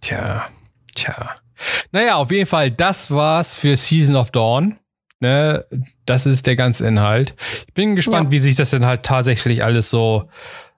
[0.00, 0.46] Tja,
[0.94, 1.34] tja.
[1.92, 4.78] Naja, auf jeden Fall, das war's für Season of Dawn.
[5.20, 5.64] Ne,
[6.06, 7.34] das ist der ganze Inhalt.
[7.66, 8.30] Ich bin gespannt, ja.
[8.30, 10.28] wie sich das denn halt tatsächlich alles so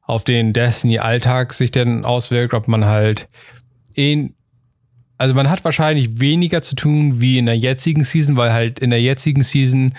[0.02, 3.28] auf den Destiny-Alltag sich denn auswirkt, ob man halt
[3.94, 4.34] in
[5.20, 8.88] also man hat wahrscheinlich weniger zu tun wie in der jetzigen Season, weil halt in
[8.88, 9.94] der jetzigen Season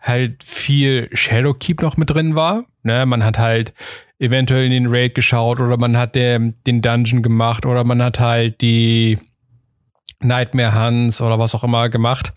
[0.00, 2.64] halt viel Shadowkeep noch mit drin war.
[2.82, 3.72] Ne, man hat halt
[4.18, 8.18] eventuell in den Raid geschaut oder man hat der, den Dungeon gemacht oder man hat
[8.18, 9.16] halt die
[10.18, 12.32] Nightmare Hunts oder was auch immer gemacht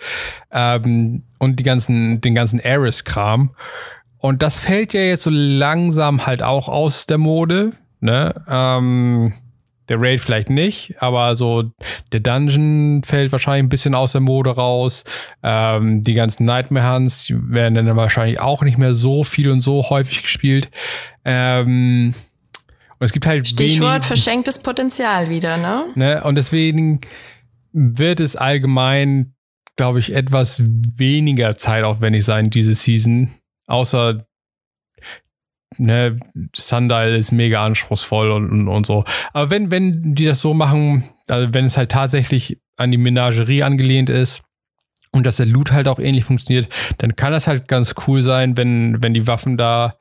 [0.52, 3.56] ähm, und die ganzen, den ganzen Ares-Kram.
[4.20, 7.72] Und das fällt ja jetzt so langsam halt auch aus der Mode.
[8.00, 8.36] Ne?
[8.48, 9.34] Ähm,
[9.90, 11.72] der Raid vielleicht nicht, aber so
[12.12, 15.04] der Dungeon fällt wahrscheinlich ein bisschen aus der Mode raus.
[15.44, 19.90] Ähm, die ganzen Nightmare Hunts werden dann wahrscheinlich auch nicht mehr so viel und so
[19.90, 20.70] häufig gespielt.
[21.24, 22.14] Ähm,
[23.00, 25.86] und es gibt halt Stichwort wenig, verschenktes Potenzial wieder, ne?
[25.96, 26.24] ne?
[26.24, 27.02] Und deswegen
[27.72, 29.36] wird es allgemein,
[29.76, 33.30] glaube ich, etwas weniger zeitaufwendig sein, diese Season.
[33.68, 34.27] Außer
[35.78, 36.18] ne,
[36.56, 39.04] Sundial ist mega anspruchsvoll und, und, und so.
[39.34, 43.64] Aber wenn, wenn die das so machen, also wenn es halt tatsächlich an die Menagerie
[43.64, 44.42] angelehnt ist,
[45.12, 48.58] und dass der Loot halt auch ähnlich funktioniert, dann kann das halt ganz cool sein,
[48.58, 49.96] wenn, wenn die Waffen da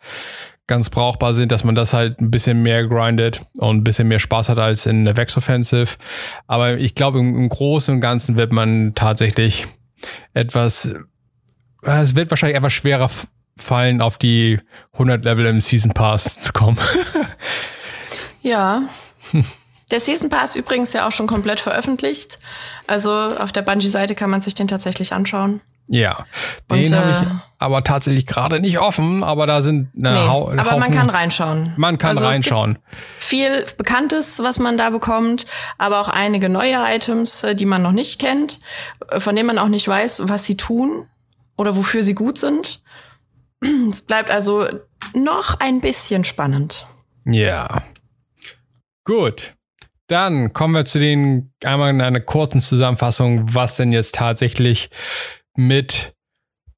[0.66, 4.18] ganz brauchbar sind, dass man das halt ein bisschen mehr grindet und ein bisschen mehr
[4.18, 5.96] Spaß hat als in der Vex Offensive.
[6.46, 9.66] Aber ich glaube, im, im Großen und Ganzen wird man tatsächlich
[10.34, 10.92] etwas,
[11.82, 13.08] es wird wahrscheinlich etwas schwerer
[13.58, 14.58] fallen, auf die
[14.94, 16.78] 100 Level im Season Pass zu kommen.
[18.42, 18.82] ja.
[19.90, 22.38] Der Season Pass übrigens ja auch schon komplett veröffentlicht.
[22.86, 25.60] Also auf der Bungie-Seite kann man sich den tatsächlich anschauen.
[25.88, 26.26] Ja,
[26.68, 30.50] den habe ich äh, aber tatsächlich gerade nicht offen, aber da sind eine nee, Hau
[30.50, 31.72] Aber Haufen, man kann reinschauen.
[31.76, 32.78] Man kann also reinschauen.
[33.18, 35.46] viel Bekanntes, was man da bekommt,
[35.78, 38.58] aber auch einige neue Items, äh, die man noch nicht kennt,
[39.10, 41.06] äh, von denen man auch nicht weiß, was sie tun
[41.56, 42.82] oder wofür sie gut sind.
[43.90, 44.66] Es bleibt also
[45.14, 46.86] noch ein bisschen spannend.
[47.24, 47.82] Ja.
[49.04, 49.54] Gut.
[50.08, 54.90] Dann kommen wir zu den einmal in einer kurzen Zusammenfassung, was denn jetzt tatsächlich
[55.56, 56.14] mit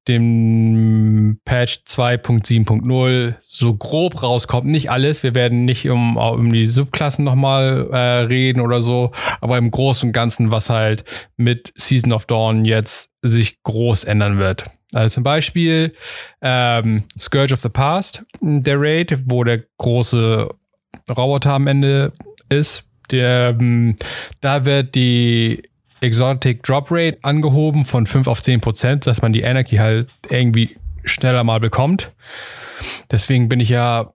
[0.07, 4.65] dem Patch 2.7.0 so grob rauskommt.
[4.65, 9.59] Nicht alles, wir werden nicht um, um die Subklassen nochmal äh, reden oder so, aber
[9.59, 11.03] im Großen und Ganzen, was halt
[11.37, 14.65] mit Season of Dawn jetzt sich groß ändern wird.
[14.93, 15.93] Also zum Beispiel
[16.41, 20.49] ähm, Scourge of the Past, der Raid, wo der große
[21.09, 22.13] Roboter am Ende
[22.49, 22.83] ist.
[23.11, 23.95] Der, ähm,
[24.41, 25.63] da wird die
[26.01, 30.77] Exotic Drop Rate angehoben von 5 auf 10 Prozent, dass man die Energy halt irgendwie
[31.03, 32.11] schneller mal bekommt.
[33.11, 34.13] Deswegen bin ich ja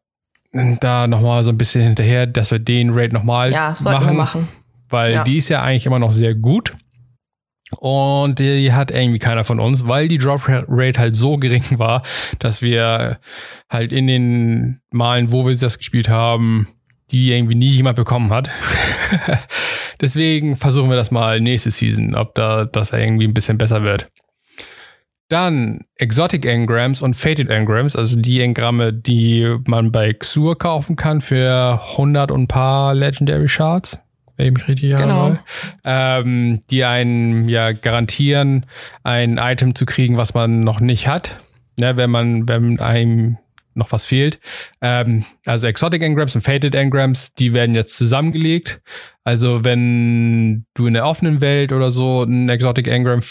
[0.80, 4.48] da nochmal so ein bisschen hinterher, dass wir den Raid nochmal ja, machen, machen.
[4.88, 5.24] Weil ja.
[5.24, 6.74] die ist ja eigentlich immer noch sehr gut.
[7.78, 12.02] Und die hat irgendwie keiner von uns, weil die Drop Rate halt so gering war,
[12.38, 13.18] dass wir
[13.70, 16.68] halt in den Malen, wo wir das gespielt haben,
[17.10, 18.48] die irgendwie nie jemand bekommen hat.
[20.00, 24.10] Deswegen versuchen wir das mal nächste Season, ob da das irgendwie ein bisschen besser wird.
[25.28, 31.22] Dann Exotic Engrams und Fated Engrams, also die Engramme, die man bei Xur kaufen kann
[31.22, 33.98] für 100 und ein paar Legendary Shards,
[34.36, 35.36] wenn ich mich richtig genau.
[35.84, 38.66] ähm, die einen ja garantieren,
[39.02, 41.38] ein Item zu kriegen, was man noch nicht hat,
[41.78, 43.38] ne, wenn man, wenn einem
[43.74, 44.38] noch was fehlt.
[44.80, 48.80] Ähm, also Exotic Engrams und Fated Engrams, die werden jetzt zusammengelegt.
[49.24, 53.22] Also wenn du in der offenen Welt oder so ein Exotic Engram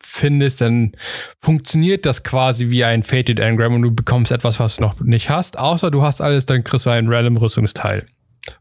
[0.00, 0.92] findest, dann
[1.40, 5.28] funktioniert das quasi wie ein Fated Engram und du bekommst etwas, was du noch nicht
[5.28, 5.58] hast.
[5.58, 8.06] Außer du hast alles, dann kriegst du ein random Rüstungsteil.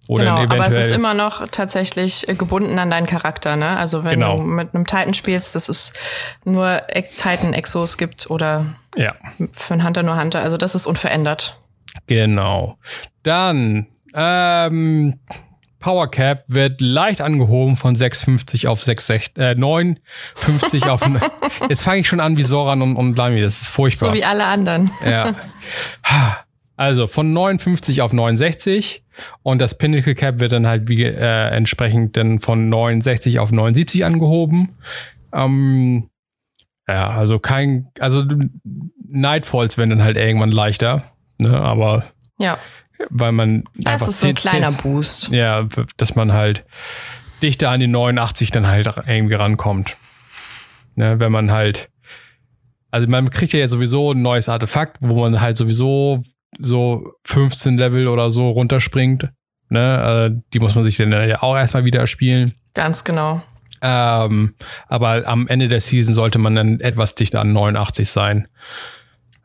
[0.08, 3.78] Oder genau, aber es ist immer noch tatsächlich äh, gebunden an deinen Charakter, ne?
[3.78, 4.38] Also wenn genau.
[4.38, 5.94] du mit einem Titan spielst, dass es
[6.46, 6.82] nur
[7.18, 9.14] Titan-Exos gibt oder ja.
[9.52, 10.42] für einen Hunter nur Hunter.
[10.42, 11.60] Also das ist unverändert.
[12.08, 12.78] Genau.
[13.24, 15.20] Dann ähm,
[15.80, 21.02] Power Cap wird leicht angehoben von 6,50 auf 6,60, äh, 9,50 auf.
[21.70, 24.10] Jetzt fange ich schon an wie Soran und, und Lamy, das ist furchtbar.
[24.10, 24.92] So wie alle anderen.
[25.06, 25.36] Ja.
[26.78, 29.04] Also von 59 auf 69
[29.44, 34.06] und das Pinnacle Cap wird dann halt wie äh, entsprechend dann von 69 auf 79
[34.06, 34.78] angehoben.
[35.34, 36.10] Ähm,
[36.88, 38.24] ja, also kein, also
[39.10, 41.04] Nightfalls werden dann halt irgendwann leichter,
[41.38, 42.06] ne, aber
[42.40, 42.58] ja
[43.10, 45.30] weil man das ist so ein kleiner Boost.
[45.30, 46.66] Ja, dass man halt
[47.42, 49.98] dichter an die 89 dann halt irgendwie rankommt.
[50.96, 51.90] Ne, wenn man halt,
[52.90, 56.24] also man kriegt ja sowieso ein neues Artefakt, wo man halt sowieso
[56.60, 59.30] so 15 Level oder so runterspringt.
[59.70, 62.54] Ne, äh, die muss man sich dann ja auch erstmal wieder spielen.
[62.74, 63.42] Ganz genau.
[63.82, 64.56] Ähm,
[64.88, 68.48] aber am Ende der Season sollte man dann etwas dichter an 89 sein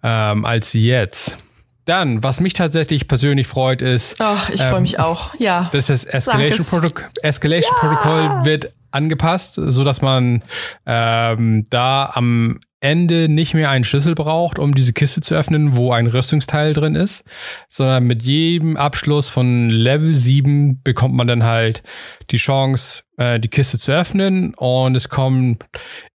[0.02, 1.36] ähm, als jetzt.
[1.84, 4.20] Dann, was mich tatsächlich persönlich freut, ist.
[4.20, 5.68] Ach, ich freue ähm, mich auch, ja.
[5.72, 7.88] Dass das Escalation, Protoc Escalation ja.
[7.88, 10.44] Protokoll wird angepasst, so dass man
[10.86, 15.92] ähm, da am Ende nicht mehr einen Schlüssel braucht, um diese Kiste zu öffnen, wo
[15.92, 17.22] ein Rüstungsteil drin ist,
[17.68, 21.84] sondern mit jedem Abschluss von Level 7 bekommt man dann halt
[22.32, 25.64] die Chance, äh, die Kiste zu öffnen und es kommt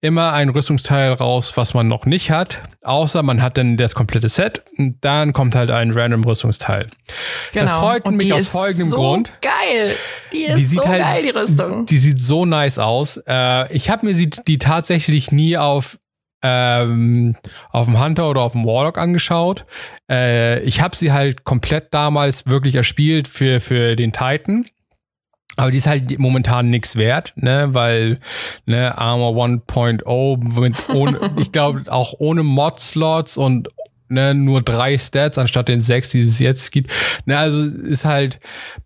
[0.00, 4.28] immer ein Rüstungsteil raus, was man noch nicht hat, außer man hat dann das komplette
[4.28, 6.88] Set und dann kommt halt ein random Rüstungsteil.
[7.52, 7.64] Genau.
[7.64, 9.30] Das freut und mich aus folgendem so Grund.
[9.40, 9.94] Geil.
[10.32, 11.86] Die ist die so halt, geil, die Rüstung.
[11.86, 13.18] Die sieht so nice aus.
[13.28, 15.98] Äh, ich habe mir sie, die tatsächlich nie auf
[16.46, 17.36] ähm,
[17.70, 19.66] auf dem Hunter oder auf dem Warlock angeschaut.
[20.10, 24.64] Äh, ich habe sie halt komplett damals wirklich erspielt für, für den Titan.
[25.56, 28.20] Aber die ist halt momentan nichts wert, ne, weil
[28.66, 33.68] ne, Armor 1.0 mit ohne, ich glaube auch ohne Mod-Slots und
[34.08, 36.92] ne, nur drei Stats anstatt den sechs, die es jetzt gibt.
[37.24, 38.38] Ne, also ist halt,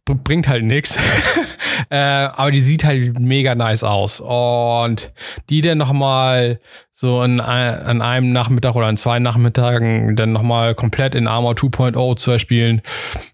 [0.05, 0.97] bringt halt nichts.
[1.91, 4.21] äh, aber die sieht halt mega nice aus.
[4.21, 5.13] Und
[5.49, 6.61] die dann nochmal
[6.93, 12.17] so an, an einem Nachmittag oder an zwei Nachmittagen dann nochmal komplett in Armor 2.0
[12.17, 12.83] zu erspielen,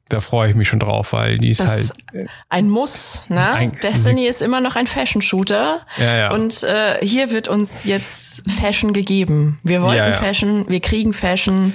[0.09, 2.29] da freue ich mich schon drauf, weil die ist das halt.
[2.49, 3.53] Ein Muss, ne?
[3.53, 5.81] Ein, Destiny ist immer noch ein Fashion-Shooter.
[5.99, 6.31] Ja, ja.
[6.31, 9.59] Und äh, hier wird uns jetzt Fashion gegeben.
[9.65, 10.15] Wir wollten ja, ja.
[10.15, 11.75] Fashion, wir kriegen Fashion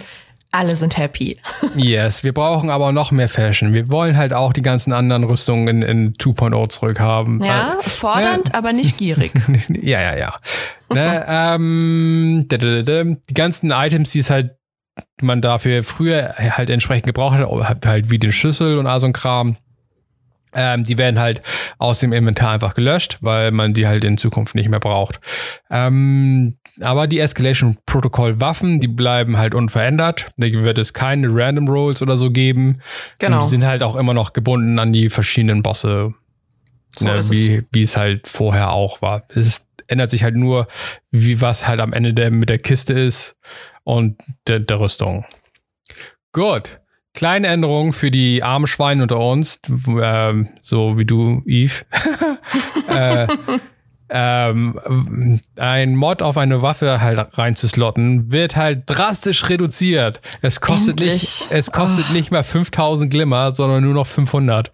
[0.51, 1.39] alle sind happy.
[1.75, 3.73] yes, wir brauchen aber noch mehr Fashion.
[3.73, 7.43] Wir wollen halt auch die ganzen anderen Rüstungen in, in 2.0 zurückhaben.
[7.43, 8.55] Ja, also, fordernd, ne?
[8.55, 9.31] aber nicht gierig.
[9.69, 10.35] ja, ja, ja.
[10.93, 14.57] ne, ähm, die ganzen Items, die es halt
[15.21, 19.13] man dafür früher halt entsprechend gebraucht hat, halt wie den Schlüssel und all so ein
[19.13, 19.55] Kram,
[20.53, 21.41] ähm, die werden halt
[21.77, 25.19] aus dem Inventar einfach gelöscht, weil man die halt in Zukunft nicht mehr braucht.
[25.69, 30.27] Ähm, aber die Escalation Protocol Waffen, die bleiben halt unverändert.
[30.37, 32.81] Da wird es keine Random Rolls oder so geben.
[33.19, 33.37] Genau.
[33.37, 36.13] Und die sind halt auch immer noch gebunden an die verschiedenen Bosse,
[36.89, 37.63] so ne, wie, es.
[37.71, 39.23] wie es halt vorher auch war.
[39.29, 40.67] Es ist, ändert sich halt nur,
[41.11, 43.37] wie was halt am Ende der, mit der Kiste ist
[43.83, 45.25] und der, der Rüstung.
[46.33, 46.79] Gut.
[47.13, 51.84] Kleine Änderung für die armen Schweine unter uns, äh, so wie du, Eve.
[52.88, 53.28] äh,
[54.12, 60.21] ähm, ein Mod auf eine Waffe halt reinzuslotten, wird halt drastisch reduziert.
[60.41, 62.13] Es kostet nicht, es kostet oh.
[62.13, 64.71] nicht mehr 5000 Glimmer, sondern nur noch 500.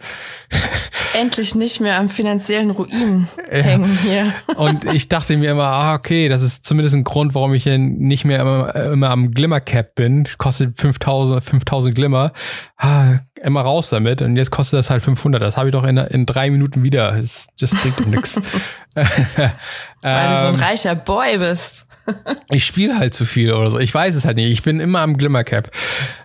[1.14, 3.58] Endlich nicht mehr am finanziellen Ruin ja.
[3.60, 4.34] hängen hier.
[4.56, 7.78] Und ich dachte mir immer, ah, okay, das ist zumindest ein Grund, warum ich hier
[7.78, 10.24] nicht mehr immer, immer am Glimmer Cap bin.
[10.26, 12.34] Es kostet 5000, 5000 Glimmer.
[12.78, 15.42] Ah, immer raus damit und jetzt kostet das halt 500.
[15.42, 17.14] Das habe ich doch in, in drei Minuten wieder.
[17.20, 18.40] Das, das bringt doch nichts.
[20.02, 21.88] Weil du so ein ähm, reicher Boy bist.
[22.50, 23.80] ich spiele halt zu viel oder so.
[23.80, 24.52] Ich weiß es halt nicht.
[24.52, 25.72] Ich bin immer am Glimmercap.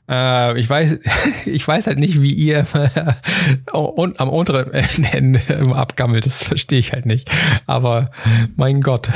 [0.08, 1.00] Äh, ich weiß,
[1.44, 2.66] ich weiß halt nicht, wie ihr
[3.72, 6.26] und am unteren Ende immer abgammelt.
[6.26, 7.30] Das verstehe ich halt nicht.
[7.66, 8.10] Aber
[8.56, 9.10] mein Gott.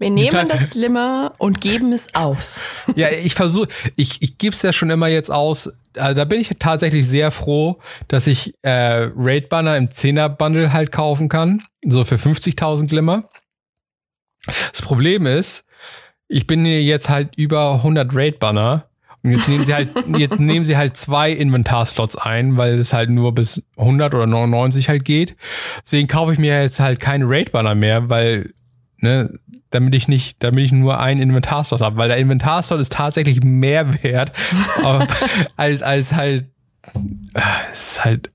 [0.00, 2.64] Wir nehmen das Glimmer und geben es aus.
[2.96, 5.70] Ja, ich versuche, ich, ich gebe es ja schon immer jetzt aus.
[5.94, 10.72] Also da bin ich tatsächlich sehr froh, dass ich äh, Raid Banner im 10er Bundle
[10.72, 11.64] halt kaufen kann.
[11.84, 13.28] So für 50.000 Glimmer.
[14.72, 15.64] Das Problem ist,
[16.28, 18.88] ich bin jetzt halt über 100 Raid Banner
[19.22, 23.10] und jetzt nehmen sie halt, jetzt nehmen sie halt zwei Inventarslots ein, weil es halt
[23.10, 25.36] nur bis 100 oder 99 halt geht.
[25.84, 28.50] Deswegen kaufe ich mir jetzt halt keine Raid Banner mehr, weil
[28.96, 29.38] ne,
[29.70, 34.02] damit ich nicht, damit ich nur einen Inventarslot habe, weil der Inventarslot ist tatsächlich mehr
[34.02, 34.32] wert
[35.56, 36.46] als, als halt,
[37.34, 38.30] äh, ist halt,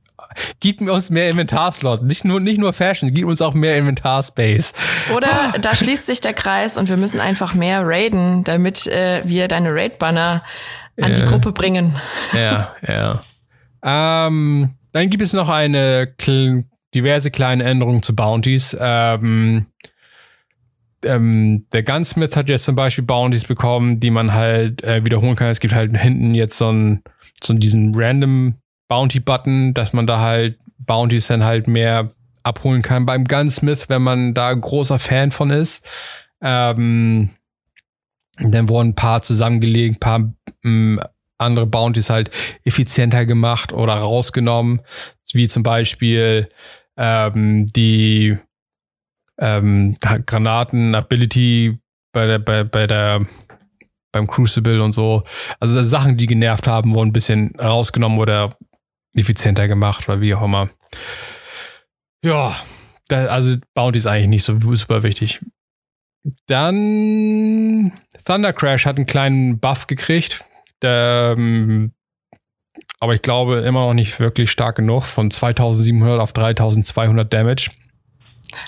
[0.59, 4.73] gibt uns mehr Inventarslot, nicht nur, nicht nur Fashion, gibt uns auch mehr Inventarspace.
[5.13, 9.47] Oder da schließt sich der Kreis und wir müssen einfach mehr raiden, damit äh, wir
[9.47, 10.43] deine Raid-Banner
[11.01, 11.17] an ja.
[11.17, 11.95] die Gruppe bringen.
[12.33, 13.21] Ja, ja.
[13.83, 16.13] Ähm, dann gibt es noch eine
[16.93, 18.75] diverse kleine Änderungen zu Bounties.
[18.79, 19.67] Ähm,
[21.05, 25.47] ähm, der Gunsmith hat jetzt zum Beispiel Bounties bekommen, die man halt äh, wiederholen kann.
[25.47, 27.03] Es gibt halt hinten jetzt so einen,
[27.41, 28.55] so diesen random
[28.87, 32.11] Bounty-Button, dass man da halt Bounties dann halt mehr
[32.43, 35.85] abholen kann beim Gunsmith, wenn man da großer Fan von ist.
[36.41, 37.29] Ähm,
[38.37, 40.99] dann wurden ein paar zusammengelegt, ein paar ähm,
[41.37, 42.31] andere Bounties halt
[42.63, 44.81] effizienter gemacht oder rausgenommen,
[45.33, 46.49] wie zum Beispiel
[46.97, 48.37] ähm, die
[49.39, 51.79] ähm, Granaten, Ability
[52.13, 53.25] bei der, bei, bei der,
[54.11, 55.23] beim Crucible und so.
[55.59, 58.57] Also Sachen, die genervt haben, wurden ein bisschen rausgenommen oder
[59.15, 60.69] effizienter gemacht oder wie auch immer.
[62.23, 62.55] Ja,
[63.07, 65.41] da, also Bounty ist eigentlich nicht so super wichtig.
[66.47, 67.91] Dann
[68.25, 70.43] Thunder Crash hat einen kleinen Buff gekriegt.
[70.81, 71.91] Der, ähm,
[72.99, 75.03] aber ich glaube immer noch nicht wirklich stark genug.
[75.03, 77.69] Von 2700 auf 3200 Damage.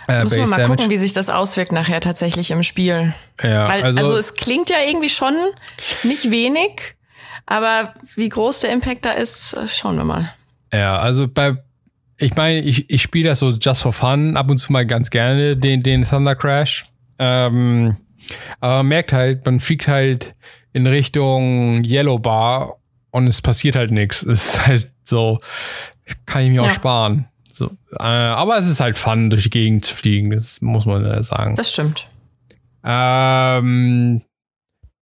[0.08, 0.70] Äh, Muss man mal Damage.
[0.70, 3.14] gucken, wie sich das auswirkt nachher tatsächlich im Spiel.
[3.42, 5.36] Ja, Weil, also, also es klingt ja irgendwie schon
[6.04, 6.96] nicht wenig,
[7.46, 10.34] aber wie groß der Impact da ist, schauen wir mal.
[10.74, 11.58] Ja, also bei,
[12.18, 15.10] ich meine, ich, ich spiele das so just for fun, ab und zu mal ganz
[15.10, 16.86] gerne, den, den Thunder Crash.
[17.20, 17.98] Ähm,
[18.60, 20.34] aber man merkt halt, man fliegt halt
[20.74, 22.78] in Richtung Yellow Bar
[23.12, 24.24] und es passiert halt nichts.
[24.28, 25.40] Es ist halt so,
[26.26, 26.70] kann ich mir ja.
[26.70, 27.28] auch sparen.
[27.58, 31.24] So, äh, aber es ist halt fun, durch die Gegend zu fliegen, das muss man
[31.24, 31.56] sagen.
[31.56, 32.08] Das stimmt.
[32.84, 34.22] Ähm,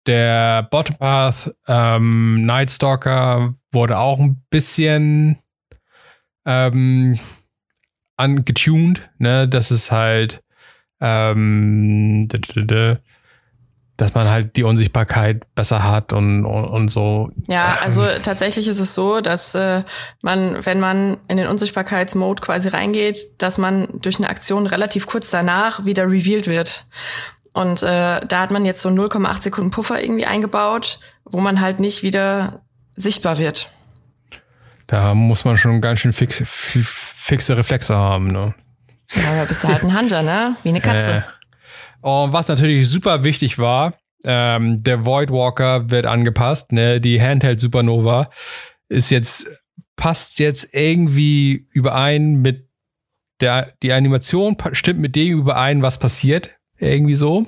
[0.06, 5.38] der Bottom Path ähm, Night Stalker wurde auch ein bisschen
[6.46, 7.18] ähm,
[8.16, 9.46] angetuned, ne?
[9.46, 10.42] Das ist halt
[11.00, 12.26] ähm,
[13.98, 17.30] dass man halt die Unsichtbarkeit besser hat und, und, und so.
[17.48, 19.82] Ja, also tatsächlich ist es so, dass äh,
[20.22, 25.30] man, wenn man in den Unsichtbarkeitsmode quasi reingeht, dass man durch eine Aktion relativ kurz
[25.30, 26.86] danach wieder revealed wird.
[27.52, 31.80] Und äh, da hat man jetzt so 0,8 Sekunden Puffer irgendwie eingebaut, wo man halt
[31.80, 32.62] nicht wieder
[32.94, 33.68] sichtbar wird.
[34.86, 38.54] Da muss man schon ganz schön fix, fixe Reflexe haben, ne?
[39.10, 40.56] Ja, aber bist du halt ein Hunter, ne?
[40.62, 41.10] Wie eine Katze.
[41.16, 41.37] Äh.
[42.02, 47.00] Und was natürlich super wichtig war, ähm, der Void Walker wird angepasst, ne?
[47.00, 48.30] Die Handheld Supernova
[48.88, 49.46] ist jetzt,
[49.96, 52.68] passt jetzt irgendwie überein mit
[53.40, 56.50] der, die Animation stimmt mit dem überein, was passiert.
[56.78, 57.46] Irgendwie so.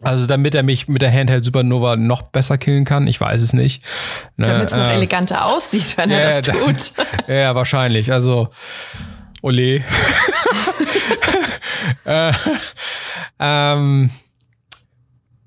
[0.00, 3.52] Also damit er mich mit der Handheld Supernova noch besser killen kann, ich weiß es
[3.52, 3.84] nicht.
[4.36, 4.46] Ne?
[4.46, 7.06] Damit es noch äh, eleganter aussieht, wenn er das tut.
[7.28, 8.12] ja, wahrscheinlich.
[8.12, 8.48] Also,
[9.42, 9.84] ole.
[12.04, 12.32] äh,
[13.38, 14.10] ähm,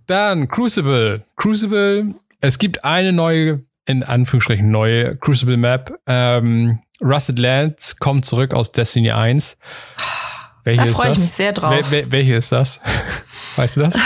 [0.08, 1.26] dann Crucible.
[1.36, 5.98] Crucible, es gibt eine neue, in Anführungsstrichen neue Crucible Map.
[6.06, 9.58] Ähm, Rusted Lands kommt zurück aus Destiny 1.
[10.64, 11.72] Welche da freue ich mich sehr drauf.
[11.72, 12.80] Wel wel welche ist das?
[13.56, 13.96] Weißt du das?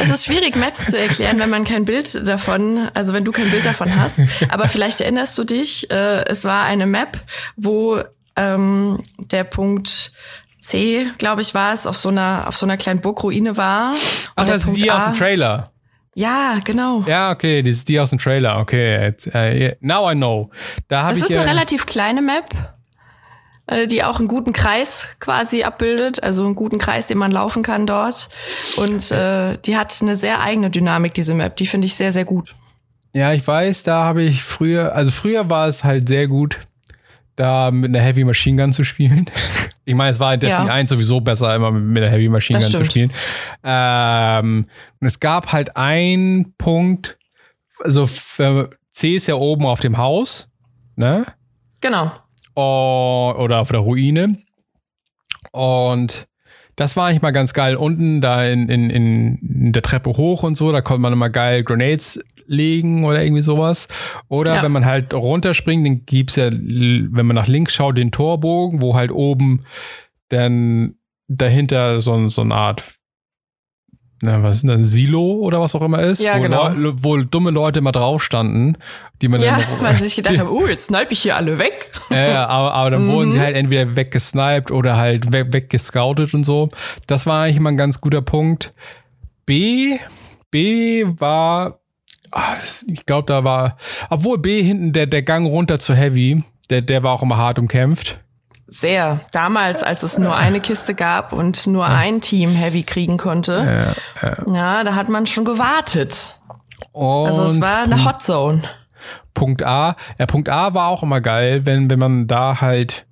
[0.00, 3.50] Es ist schwierig, Maps zu erklären, wenn man kein Bild davon, also wenn du kein
[3.50, 4.20] Bild davon hast.
[4.50, 7.18] Aber vielleicht erinnerst du dich, äh, es war eine Map,
[7.56, 8.02] wo
[8.36, 10.12] ähm, der Punkt
[10.60, 13.94] C, glaube ich, war es, auf so einer, auf so einer kleinen Burgruine war.
[14.36, 15.72] Ach, das ist die A, aus dem Trailer.
[16.14, 17.02] Ja, genau.
[17.06, 18.58] Ja, okay, das ist die aus dem Trailer.
[18.58, 20.50] Okay, uh, now I know.
[20.88, 22.50] Da das ist eine relativ kleine Map,
[23.66, 27.62] äh, die auch einen guten Kreis quasi abbildet, also einen guten Kreis, den man laufen
[27.62, 28.28] kann dort.
[28.76, 31.56] Und äh, die hat eine sehr eigene Dynamik, diese Map.
[31.56, 32.54] Die finde ich sehr, sehr gut.
[33.14, 36.58] Ja, ich weiß, da habe ich früher, also früher war es halt sehr gut,
[37.42, 39.26] da mit einer Heavy Machine Gun zu spielen.
[39.84, 40.74] Ich meine, es war in Destiny ja.
[40.74, 43.12] 1 sowieso besser, immer mit einer Heavy Machine Gun zu spielen.
[43.64, 44.66] Ähm,
[45.00, 47.18] und es gab halt einen Punkt,
[47.82, 48.08] also
[48.92, 50.48] C ist ja oben auf dem Haus,
[50.94, 51.26] ne?
[51.80, 52.12] Genau.
[52.54, 54.38] Oh, oder auf der Ruine.
[55.50, 56.28] Und
[56.76, 57.74] das war eigentlich mal ganz geil.
[57.74, 61.64] Unten da in, in, in der Treppe hoch und so, da konnte man immer geil
[61.64, 63.88] Grenades legen oder irgendwie sowas.
[64.28, 64.62] Oder ja.
[64.62, 68.94] wenn man halt runterspringt, dann gibt's ja, wenn man nach links schaut, den Torbogen, wo
[68.94, 69.64] halt oben
[70.28, 70.94] dann
[71.28, 72.82] dahinter so, so eine Art
[74.24, 76.68] na, was ist denn ein Silo oder was auch immer ist, ja, wo, genau.
[76.68, 78.78] Le wo dumme Leute mal drauf standen,
[79.20, 79.84] die man ja, dann.
[79.84, 81.90] weil sie sich gedacht haben, oh, jetzt snipe ich hier alle weg.
[82.08, 83.12] Ja, aber, aber dann mhm.
[83.12, 86.70] wurden sie halt entweder weggesniped oder halt weg, weggescoutet und so.
[87.08, 88.72] Das war eigentlich immer ein ganz guter Punkt.
[89.44, 89.98] B,
[90.52, 91.80] B war,
[92.32, 93.76] ach, ich glaube, da war,
[94.10, 97.58] obwohl B hinten der, der Gang runter zu Heavy, der, der war auch immer hart
[97.58, 98.18] umkämpft.
[98.66, 99.20] Sehr.
[99.32, 104.28] Damals, als es nur eine Kiste gab und nur ein Team Heavy kriegen konnte, ja,
[104.28, 104.54] ja.
[104.54, 106.38] ja da hat man schon gewartet.
[106.92, 108.62] Und also es war eine Hot Zone.
[109.34, 109.96] Punkt A.
[110.18, 113.06] Ja, Punkt A war auch immer geil, wenn, wenn man da halt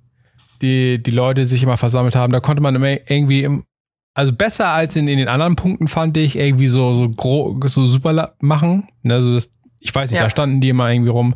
[0.61, 2.33] die, die Leute sich immer versammelt haben.
[2.33, 3.65] Da konnte man immer irgendwie, im,
[4.13, 7.85] also besser als in, in den anderen Punkten fand ich, irgendwie so, so, gro so
[7.85, 8.89] super machen.
[9.07, 9.49] Also das,
[9.79, 10.25] ich weiß nicht, ja.
[10.25, 11.35] da standen die immer irgendwie rum.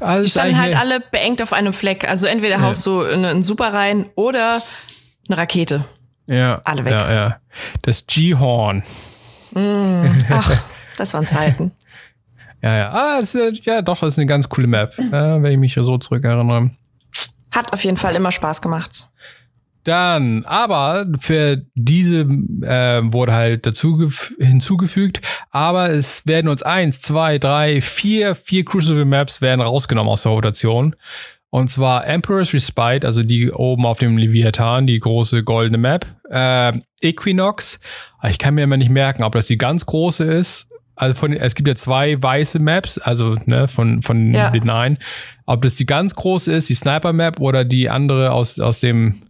[0.00, 2.08] Also die standen halt alle beengt auf einem Fleck.
[2.08, 2.62] Also entweder ja.
[2.62, 4.62] haust du einen Super rein oder
[5.28, 5.84] eine Rakete.
[6.26, 6.60] Ja.
[6.64, 6.92] Alle weg.
[6.92, 7.36] Ja, ja.
[7.82, 8.82] Das G-Horn.
[9.52, 10.62] Mm, ach,
[10.96, 11.72] das waren Zeiten.
[12.60, 12.90] ja, ja.
[12.90, 15.74] Ah, das ist, ja, doch, das ist eine ganz coole Map, äh, wenn ich mich
[15.74, 16.70] so zurückerinnere.
[17.52, 19.08] Hat auf jeden Fall immer Spaß gemacht.
[19.86, 25.20] Dann, aber für diese äh, wurde halt dazu hinzugefügt,
[25.52, 30.32] aber es werden uns eins, zwei, drei, vier, vier Crucible Maps werden rausgenommen aus der
[30.32, 30.96] Rotation.
[31.50, 36.04] Und zwar Emperor's Respite, also die oben auf dem Leviathan, die große goldene Map.
[36.30, 37.78] Äh, Equinox,
[38.28, 40.68] ich kann mir immer nicht merken, ob das die ganz große ist.
[40.96, 44.50] Also von, es gibt ja zwei weiße Maps, also ne, von, von ja.
[44.50, 44.98] den einen.
[45.44, 49.25] Ob das die ganz große ist, die Sniper Map oder die andere aus, aus dem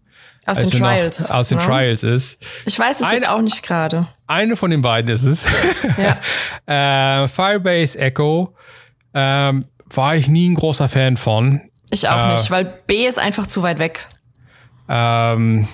[0.47, 1.31] aus den Trials.
[1.31, 1.65] aus den ne?
[1.65, 2.39] Trials ist.
[2.65, 4.07] Ich weiß es eine, jetzt auch nicht gerade.
[4.27, 5.45] Eine von den beiden ist es.
[5.97, 6.19] Ja.
[7.25, 8.55] äh, Firebase Echo
[9.15, 11.63] ähm, war ich nie ein großer Fan von.
[11.91, 14.07] Ich auch äh, nicht, weil B ist einfach zu weit weg.
[14.89, 15.69] Ähm,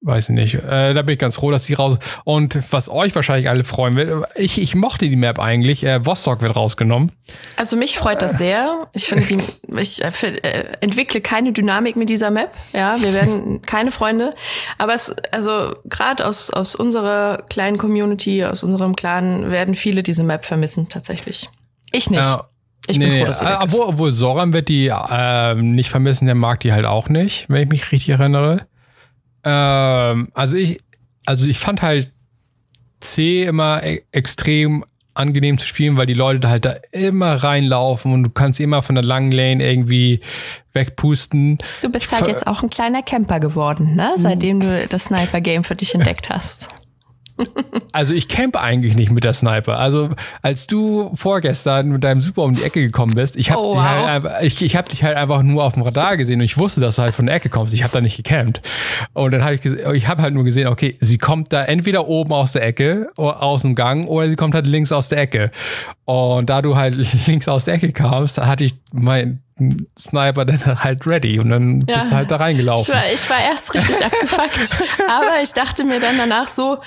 [0.00, 0.54] Weiß ich nicht.
[0.54, 1.98] Äh, da bin ich ganz froh, dass die raus.
[2.22, 5.82] Und was euch wahrscheinlich alle freuen wird, ich, ich mochte die Map eigentlich.
[5.82, 7.10] Äh, Vostok wird rausgenommen.
[7.56, 8.86] Also mich freut das sehr.
[8.94, 9.38] Ich finde die,
[9.76, 10.10] ich äh,
[10.42, 12.52] äh entwickle keine Dynamik mit dieser Map.
[12.72, 14.34] Ja, wir werden keine Freunde.
[14.78, 20.22] Aber es, also gerade aus, aus unserer kleinen Community, aus unserem Clan werden viele diese
[20.22, 21.48] Map vermissen, tatsächlich.
[21.90, 22.22] Ich nicht.
[22.22, 22.48] Ja.
[22.86, 26.24] Ich bin nee, froh, dass sie weg obwohl, obwohl Soran wird die äh, nicht vermissen,
[26.24, 28.66] der mag die halt auch nicht, wenn ich mich richtig erinnere.
[29.48, 30.80] Ähm, also ich,
[31.24, 32.10] also ich fand halt
[33.00, 34.84] C immer e extrem
[35.14, 38.82] angenehm zu spielen, weil die Leute da halt da immer reinlaufen und du kannst immer
[38.82, 40.20] von der langen Lane irgendwie
[40.72, 41.58] wegpusten.
[41.82, 44.12] Du bist halt jetzt auch ein kleiner Camper geworden, ne?
[44.16, 46.68] Seitdem du das Sniper-Game für dich entdeckt hast.
[47.92, 49.78] Also ich campe eigentlich nicht mit der Sniper.
[49.78, 50.10] Also
[50.42, 53.82] als du vorgestern mit deinem Super um die Ecke gekommen bist, ich habe oh, wow.
[53.82, 56.80] halt ich, ich hab dich halt einfach nur auf dem Radar gesehen und ich wusste,
[56.80, 57.74] dass du halt von der Ecke kommst.
[57.74, 58.60] Ich habe da nicht gecampt.
[59.14, 62.32] Und dann habe ich ich habe halt nur gesehen, okay, sie kommt da entweder oben
[62.32, 65.50] aus der Ecke, aus dem Gang oder sie kommt halt links aus der Ecke.
[66.04, 66.94] Und da du halt
[67.26, 69.42] links aus der Ecke kamst, hatte ich mein
[69.98, 71.96] Sniper dann halt ready und dann ja.
[71.96, 72.94] bist du halt da reingelaufen.
[72.94, 74.78] Ich war, ich war erst richtig abgefuckt,
[75.08, 76.78] aber ich dachte mir dann danach so,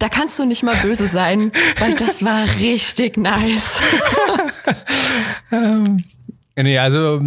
[0.00, 3.82] da kannst du nicht mal böse sein, weil das war richtig nice.
[5.52, 6.04] ähm,
[6.56, 7.22] nee, also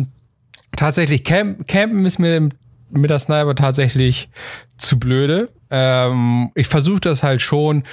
[0.76, 2.50] tatsächlich, Camp, Campen ist mir
[2.90, 4.30] mit der Sniper tatsächlich
[4.78, 5.50] zu blöde.
[5.70, 7.84] Ähm, ich versuche das halt schon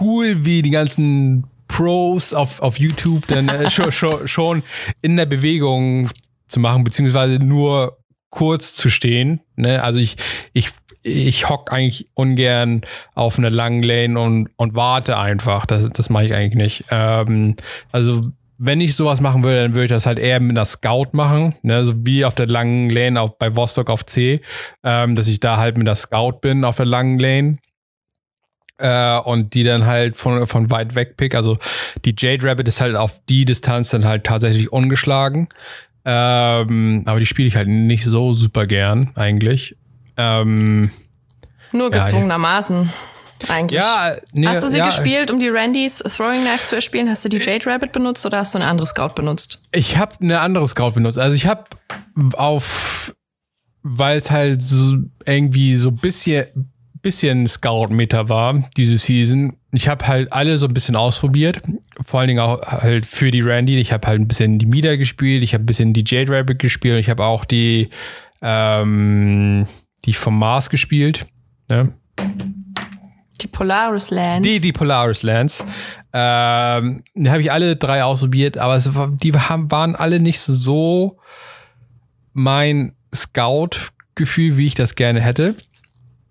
[0.00, 4.62] cool wie die ganzen Pros auf, auf YouTube dann äh, schon, schon, schon
[5.02, 6.10] in der Bewegung
[6.48, 7.98] zu machen, beziehungsweise nur
[8.30, 9.40] kurz zu stehen.
[9.56, 9.82] Ne?
[9.82, 10.16] Also ich,
[10.52, 10.70] ich
[11.02, 12.82] ich hock eigentlich ungern
[13.14, 15.66] auf einer langen Lane und, und warte einfach.
[15.66, 16.84] Das, das mache ich eigentlich nicht.
[16.90, 17.56] Ähm,
[17.92, 21.08] also wenn ich sowas machen würde, dann würde ich das halt eher mit einer Scout
[21.12, 21.82] machen, ne?
[21.82, 24.42] so wie auf der langen Lane auch bei Vostok auf C,
[24.84, 27.58] ähm, dass ich da halt mit der Scout bin auf der langen Lane
[28.76, 31.34] äh, und die dann halt von, von weit weg pick.
[31.34, 31.56] Also
[32.04, 35.48] die Jade Rabbit ist halt auf die Distanz dann halt tatsächlich ungeschlagen.
[36.04, 39.76] Ähm, aber die spiele ich halt nicht so super gern eigentlich.
[40.16, 40.90] Ähm,
[41.72, 42.90] Nur gezwungenermaßen.
[43.48, 43.80] Eigentlich.
[43.80, 47.08] Ja, nee, hast du sie ja, gespielt, um die Randys Throwing Knife zu erspielen?
[47.08, 49.62] Hast du die Jade Rabbit benutzt oder hast du eine andere Scout benutzt?
[49.72, 51.18] Ich habe eine andere Scout benutzt.
[51.18, 51.64] Also ich habe
[52.34, 53.14] auf,
[53.82, 59.56] weil es halt so irgendwie so bisschen, bisschen Scout-Meter war, diese Season.
[59.72, 61.62] Ich habe halt alle so ein bisschen ausprobiert.
[62.04, 63.78] Vor allen Dingen auch halt für die Randy.
[63.78, 65.42] Ich habe halt ein bisschen die Mida gespielt.
[65.42, 66.98] Ich habe ein bisschen die Jade Rabbit gespielt.
[66.98, 67.88] Ich habe auch die,
[68.42, 69.66] ähm,
[70.04, 71.26] die vom Mars gespielt.
[71.68, 71.92] Ne?
[73.40, 74.48] Die Polaris Lands.
[74.48, 75.64] Die, die Polaris Lands.
[76.12, 78.90] Ähm, die habe ich alle drei ausprobiert, aber es
[79.22, 81.18] die haben, waren alle nicht so
[82.32, 85.56] mein Scout-Gefühl, wie ich das gerne hätte.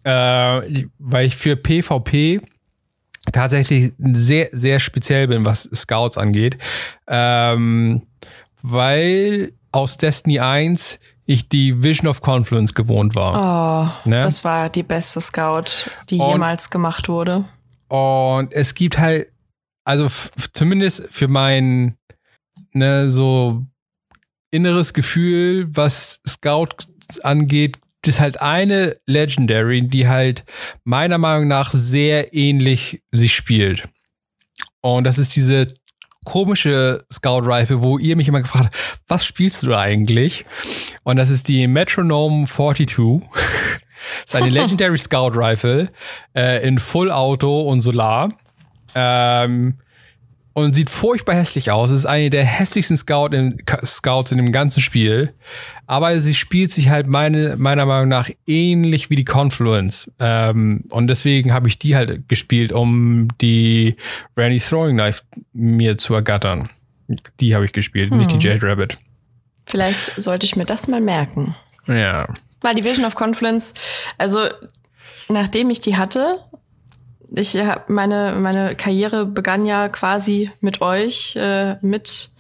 [0.03, 2.41] Äh, weil ich für PvP
[3.31, 6.57] tatsächlich sehr, sehr speziell bin, was Scouts angeht.
[7.07, 8.03] Ähm,
[8.61, 10.99] weil aus Destiny 1
[11.31, 13.93] ich die Vision of Confluence gewohnt war.
[14.03, 14.19] Oh, Ne?
[14.21, 17.45] das war die beste Scout, die Und- jemals gemacht wurde.
[17.87, 19.27] Und es gibt halt,
[19.85, 20.09] also
[20.53, 21.97] zumindest für mein,
[22.73, 23.63] ne, so
[24.51, 26.69] inneres Gefühl, was Scout
[27.21, 30.45] angeht, ist halt eine Legendary, die halt
[30.83, 33.87] meiner Meinung nach sehr ähnlich sich spielt.
[34.81, 35.75] Und das ist diese
[36.25, 40.45] komische Scout Rifle, wo ihr mich immer gefragt habt, was spielst du da eigentlich?
[41.03, 42.97] Und das ist die Metronome 42.
[44.23, 45.91] Das ist eine Legendary Scout Rifle
[46.33, 48.29] äh, in Full Auto und Solar.
[48.95, 49.75] Ähm,
[50.53, 51.89] und sieht furchtbar hässlich aus.
[51.89, 55.33] Es ist eine der hässlichsten Scout in, Scouts in dem ganzen Spiel.
[55.87, 60.11] Aber sie spielt sich halt meine, meiner Meinung nach ähnlich wie die Confluence.
[60.19, 63.95] Ähm, und deswegen habe ich die halt gespielt, um die
[64.35, 65.23] Randy Throwing Knife
[65.53, 66.69] mir zu ergattern.
[67.39, 68.99] Die habe ich gespielt, nicht die Jade Rabbit.
[69.65, 71.55] Vielleicht sollte ich mir das mal merken.
[71.87, 72.33] Ja.
[72.61, 73.73] Weil die Vision of Confluence,
[74.17, 74.47] also
[75.27, 76.37] nachdem ich die hatte,
[77.31, 82.31] ich hab meine, meine Karriere begann ja quasi mit euch, äh, mit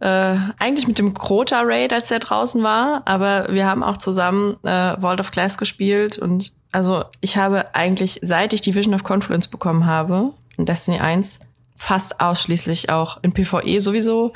[0.00, 4.56] äh, eigentlich mit dem Crota Raid, als der draußen war, aber wir haben auch zusammen
[4.64, 9.04] äh, Vault of Glass gespielt und also ich habe eigentlich, seit ich die Vision of
[9.04, 11.38] Confluence bekommen habe, in Destiny 1,
[11.76, 14.32] fast ausschließlich auch in PvE sowieso,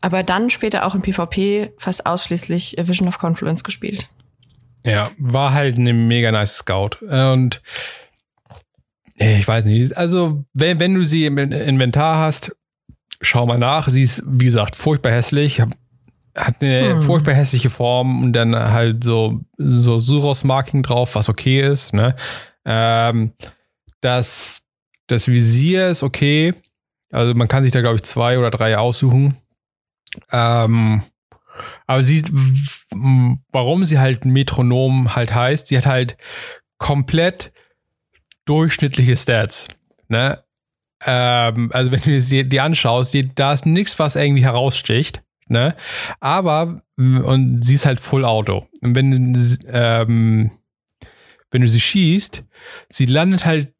[0.00, 4.08] aber dann später auch in PvP fast ausschließlich Vision of Confluence gespielt.
[4.84, 7.02] Ja, war halt eine mega nice Scout.
[7.02, 7.60] Und
[9.18, 12.54] ich weiß nicht, also wenn, wenn du sie im In- Inventar hast,
[13.20, 13.88] schau mal nach.
[13.88, 15.60] Sie ist, wie gesagt, furchtbar hässlich.
[16.36, 17.02] Hat eine Hm.
[17.02, 21.92] furchtbar hässliche Form und dann halt so, so Suros-Marking drauf, was okay ist.
[21.94, 22.14] Ne?
[22.64, 23.32] Ähm,
[24.00, 24.62] das,
[25.08, 26.54] das Visier ist okay.
[27.10, 29.36] Also man kann sich da, glaube ich, zwei oder drei aussuchen.
[30.30, 31.02] Ähm,
[31.88, 32.22] aber sie,
[33.50, 36.16] warum sie halt Metronom halt heißt, sie hat halt
[36.78, 37.50] komplett
[38.48, 39.68] durchschnittliche Stats.
[40.08, 40.42] Ne?
[41.04, 45.22] Ähm, also wenn du sie dir anschaust, die, da ist nichts, was irgendwie heraussticht.
[45.46, 45.74] Ne?
[46.20, 48.66] Aber, m, und sie ist halt Full Auto.
[48.82, 50.50] Und wenn, du sie- ähm,
[51.50, 52.44] wenn du sie schießt,
[52.88, 53.72] sie landet halt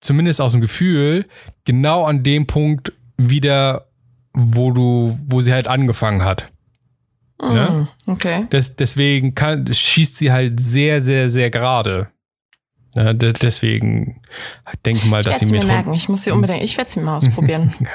[0.00, 1.26] zumindest aus dem Gefühl
[1.64, 3.88] genau an dem Punkt wieder,
[4.34, 6.52] wo du, wo sie halt angefangen hat.
[7.40, 7.88] Ne?
[8.06, 8.46] Mm, Okay.
[8.50, 12.08] Das, deswegen kann, schießt sie halt sehr, sehr, sehr gerade.
[12.94, 14.20] Ja, de- deswegen
[14.84, 15.94] denke mal, Ich dass sie mir merken.
[15.94, 17.72] Ich muss sie unbedingt, ich werde sie mal ausprobieren.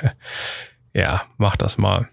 [0.93, 2.07] Ja, mach das mal.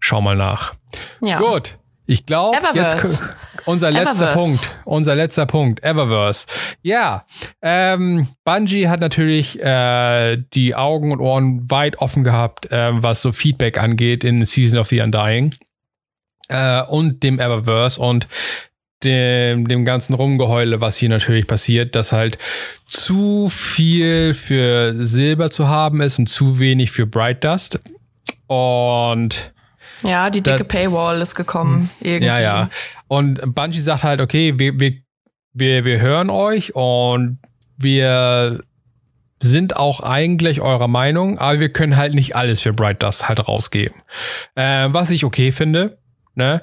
[0.00, 0.74] Schau mal nach.
[1.20, 1.38] Ja.
[1.38, 1.76] Gut.
[2.06, 3.22] Ich glaube, jetzt
[3.66, 4.36] unser letzter Eververse.
[4.68, 4.80] Punkt.
[4.86, 5.82] Unser letzter Punkt.
[5.84, 6.46] Eververse.
[6.82, 7.26] Ja.
[7.60, 13.32] Ähm, Bungie hat natürlich äh, die Augen und Ohren weit offen gehabt, äh, was so
[13.32, 15.54] Feedback angeht in Season of the Undying.
[16.48, 18.26] Äh, und dem Eververse und
[19.04, 22.38] dem, dem ganzen Rumgeheule, was hier natürlich passiert, dass halt
[22.86, 27.78] zu viel für Silber zu haben ist und zu wenig für Bright Dust.
[28.46, 29.52] Und
[30.02, 31.90] Ja, die dicke Da- Paywall ist gekommen.
[32.00, 32.26] Irgendwie.
[32.26, 32.70] ja, ja.
[33.08, 34.92] Und Bungie sagt halt, okay, wir, wir,
[35.52, 37.38] wir, wir hören euch und
[37.76, 38.60] wir
[39.40, 43.46] sind auch eigentlich eurer Meinung, aber wir können halt nicht alles für Bright Dust halt
[43.46, 44.00] rausgeben.
[44.54, 45.98] Äh, was ich okay finde,
[46.34, 46.62] ne?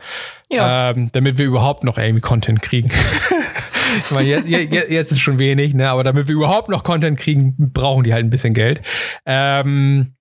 [0.49, 0.91] Ja.
[0.91, 2.89] Ähm, damit wir überhaupt noch irgendwie Content kriegen.
[4.05, 5.89] ich meine, jetzt, jetzt, jetzt ist schon wenig, ne?
[5.89, 8.82] Aber damit wir überhaupt noch Content kriegen, brauchen die halt ein bisschen Geld.
[9.26, 10.15] Ähm,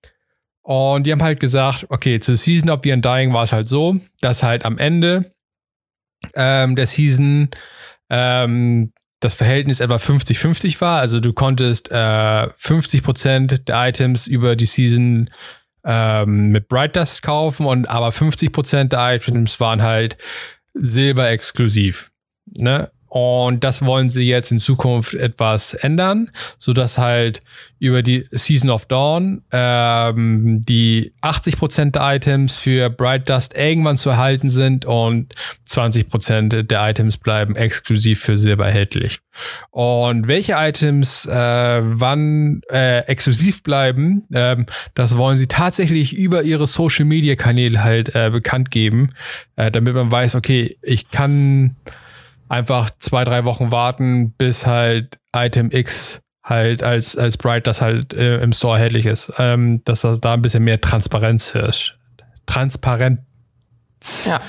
[0.63, 3.97] und die haben halt gesagt, okay, zu Season of the Undying war es halt so,
[4.19, 5.33] dass halt am Ende
[6.35, 7.49] ähm, der Season
[8.09, 10.99] ähm, das Verhältnis etwa 50-50 war.
[10.99, 15.29] Also du konntest äh, 50% der Items über die Season
[15.85, 20.17] ähm, mit Bright Dust kaufen und aber 50% der Items waren halt
[20.73, 22.11] Silber exklusiv.
[22.45, 22.91] Ne?
[23.11, 27.41] Und das wollen sie jetzt in Zukunft etwas ändern, so dass halt
[27.77, 34.11] über die Season of Dawn ähm, die 80% der Items für Bright Dust irgendwann zu
[34.11, 35.33] erhalten sind und
[35.67, 39.19] 20% der Items bleiben exklusiv für Silber erhältlich.
[39.71, 46.65] Und welche Items äh, wann äh, exklusiv bleiben, ähm, das wollen sie tatsächlich über ihre
[46.65, 49.09] Social Media Kanäle halt äh, bekannt geben,
[49.57, 51.75] äh, damit man weiß, okay, ich kann
[52.51, 58.13] einfach zwei, drei Wochen warten, bis halt Item X halt als, als Bright das halt
[58.13, 59.31] äh, im Store erhältlich ist.
[59.37, 61.97] Ähm, dass das da ein bisschen mehr Transparenz herrscht.
[62.45, 63.21] Transparenz
[64.25, 64.41] ja.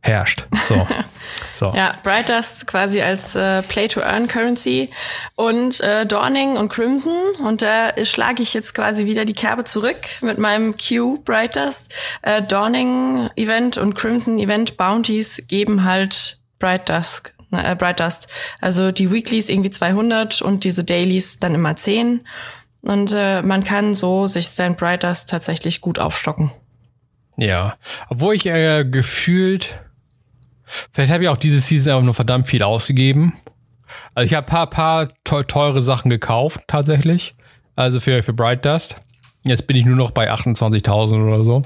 [0.00, 0.44] herrscht.
[0.66, 0.88] So.
[1.52, 1.72] so.
[1.76, 4.90] Ja, Bright Dust quasi als äh, Play-to-Earn-Currency
[5.36, 7.16] und äh, Dawning und Crimson.
[7.44, 11.94] Und da schlage ich jetzt quasi wieder die Kerbe zurück mit meinem Q Bright Dust.
[12.22, 18.28] Äh, Dawning Event und Crimson Event Bounties geben halt Bright Dusk äh, Bright Dust.
[18.60, 22.26] Also die Weeklies irgendwie 200 und diese Dailies dann immer 10.
[22.82, 26.52] Und äh, man kann so sich sein Bright Dust tatsächlich gut aufstocken.
[27.36, 27.76] Ja,
[28.08, 29.78] obwohl ich äh, gefühlt,
[30.92, 33.34] vielleicht habe ich auch diese Season auch nur verdammt viel ausgegeben.
[34.14, 37.34] Also ich habe paar, paar teure Sachen gekauft tatsächlich.
[37.74, 38.96] Also für, für Bright Dust.
[39.42, 41.62] Jetzt bin ich nur noch bei 28.000 oder so.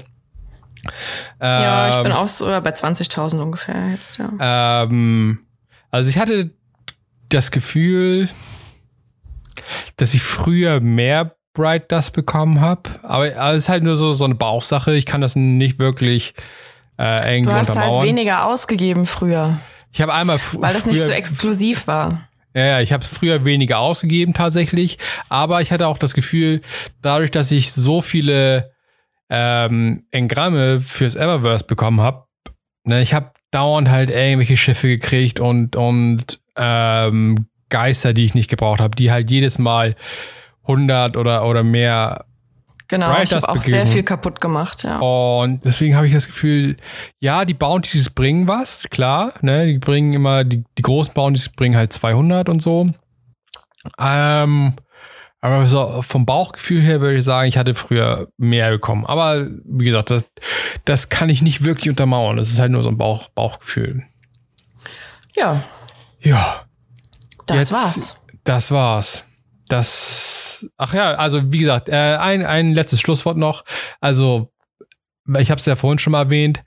[1.39, 4.83] Ja, ich bin ähm, auch so bei 20.000 ungefähr jetzt, ja.
[4.83, 5.39] Ähm,
[5.91, 6.51] also ich hatte
[7.29, 8.29] das Gefühl,
[9.97, 12.89] dass ich früher mehr Bright Dust bekommen habe.
[13.03, 14.93] Aber es ist halt nur so, so eine Bauchsache.
[14.95, 16.33] Ich kann das nicht wirklich
[16.97, 19.59] äh, irgendwie Du hast halt weniger ausgegeben früher.
[19.91, 20.39] Ich habe einmal.
[20.53, 22.27] Weil das nicht so exklusiv war.
[22.53, 24.97] Ja, ich habe früher weniger ausgegeben tatsächlich.
[25.29, 26.61] Aber ich hatte auch das Gefühl,
[27.01, 28.71] dadurch, dass ich so viele
[29.29, 32.25] ähm, Engramme fürs Eververse bekommen habe,
[32.83, 38.49] ne, ich habe dauernd halt irgendwelche Schiffe gekriegt und, und ähm, Geister, die ich nicht
[38.49, 39.95] gebraucht habe, die halt jedes Mal
[40.63, 42.25] 100 oder, oder mehr
[42.91, 44.99] Genau, Bright ich habe auch sehr viel kaputt gemacht, ja.
[44.99, 46.75] Und deswegen habe ich das Gefühl,
[47.21, 51.77] ja, die Bounties bringen was, klar, ne, die bringen immer, die, die großen Bounties bringen
[51.77, 52.89] halt 200 und so.
[53.97, 54.73] Ähm,
[55.41, 59.05] aber so vom Bauchgefühl her würde ich sagen, ich hatte früher mehr bekommen.
[59.07, 60.23] Aber wie gesagt, das,
[60.85, 62.37] das kann ich nicht wirklich untermauern.
[62.37, 64.03] Das ist halt nur so ein Bauch, Bauchgefühl.
[65.35, 65.63] Ja.
[66.19, 66.65] Ja.
[67.47, 68.21] Das Jetzt, war's.
[68.43, 69.25] Das war's.
[69.67, 70.67] Das.
[70.77, 73.65] Ach ja, also wie gesagt, äh, ein, ein letztes Schlusswort noch.
[73.99, 74.53] Also,
[75.39, 76.61] ich habe es ja vorhin schon mal erwähnt.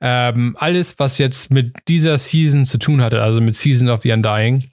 [0.00, 4.12] Ähm, alles, was jetzt mit dieser Season zu tun hatte, also mit Season of the
[4.12, 4.70] Undying,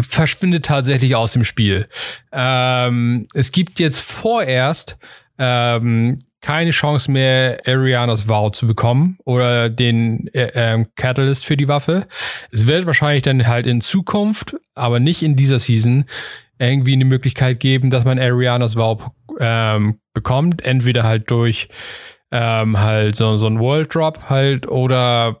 [0.00, 1.88] verschwindet tatsächlich aus dem Spiel.
[2.32, 4.96] Ähm, es gibt jetzt vorerst
[5.38, 11.68] ähm, keine Chance mehr, Arianas Vow zu bekommen oder den äh, ähm, Catalyst für die
[11.68, 12.06] Waffe.
[12.50, 16.04] Es wird wahrscheinlich dann halt in Zukunft, aber nicht in dieser Season,
[16.58, 20.64] irgendwie eine Möglichkeit geben, dass man Arianas Vow ähm, bekommt.
[20.64, 21.68] Entweder halt durch
[22.30, 25.40] ähm, halt so, so ein World Drop halt oder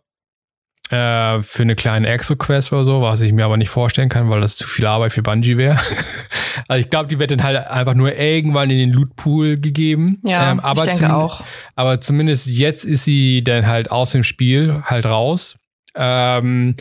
[0.90, 4.40] äh, für eine kleine Exo-Quest oder so, was ich mir aber nicht vorstellen kann, weil
[4.40, 5.78] das zu viel Arbeit für Bungie wäre.
[6.68, 10.20] also ich glaube, die wird dann halt einfach nur irgendwann in den Loot-Pool gegeben.
[10.24, 11.42] Ja, ähm, aber ich denke auch.
[11.74, 15.56] Aber zumindest jetzt ist sie dann halt aus dem Spiel halt raus.
[15.94, 16.76] Ähm,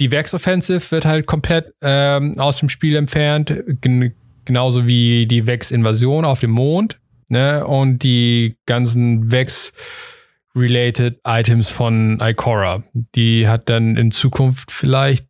[0.00, 5.46] die Vex Offensive wird halt komplett ähm, aus dem Spiel entfernt, gen genauso wie die
[5.46, 6.98] Vex Invasion auf dem Mond.
[7.28, 7.64] Ne?
[7.64, 9.72] Und die ganzen Vex
[10.54, 12.82] related Items von Ikora.
[13.14, 15.26] Die hat dann in Zukunft vielleicht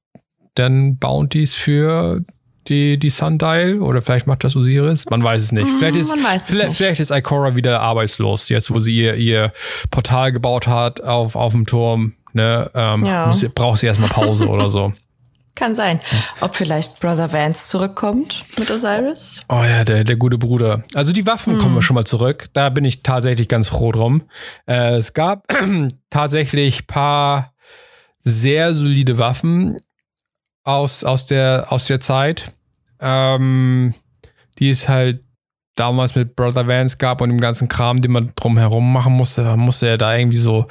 [0.54, 2.22] dann Bounties für
[2.68, 5.06] die, die Sundial oder vielleicht macht das Osiris.
[5.10, 5.66] Man weiß es nicht.
[5.66, 6.76] Mm, vielleicht ist, vielleicht, nicht.
[6.76, 9.52] vielleicht, ist Ikora wieder arbeitslos, jetzt wo sie ihr, ihr
[9.90, 12.14] Portal gebaut hat auf, auf dem Turm.
[12.32, 12.70] Ne?
[12.74, 13.26] Ähm, ja.
[13.26, 14.92] muss, braucht sie erstmal Pause oder so.
[15.54, 16.00] Kann sein.
[16.40, 19.42] Ob vielleicht Brother Vance zurückkommt mit Osiris?
[19.48, 20.84] Oh ja, der, der gute Bruder.
[20.94, 21.60] Also die Waffen hm.
[21.60, 22.48] kommen schon mal zurück.
[22.54, 24.22] Da bin ich tatsächlich ganz froh drum.
[24.66, 25.46] Äh, es gab
[26.10, 27.52] tatsächlich paar
[28.18, 29.76] sehr solide Waffen
[30.64, 32.52] aus, aus, der, aus der Zeit.
[33.00, 33.94] Ähm,
[34.58, 35.21] die es halt
[35.74, 39.88] damals mit Brother Vance gab und dem ganzen Kram, den man drumherum machen musste, musste
[39.88, 40.66] er da irgendwie so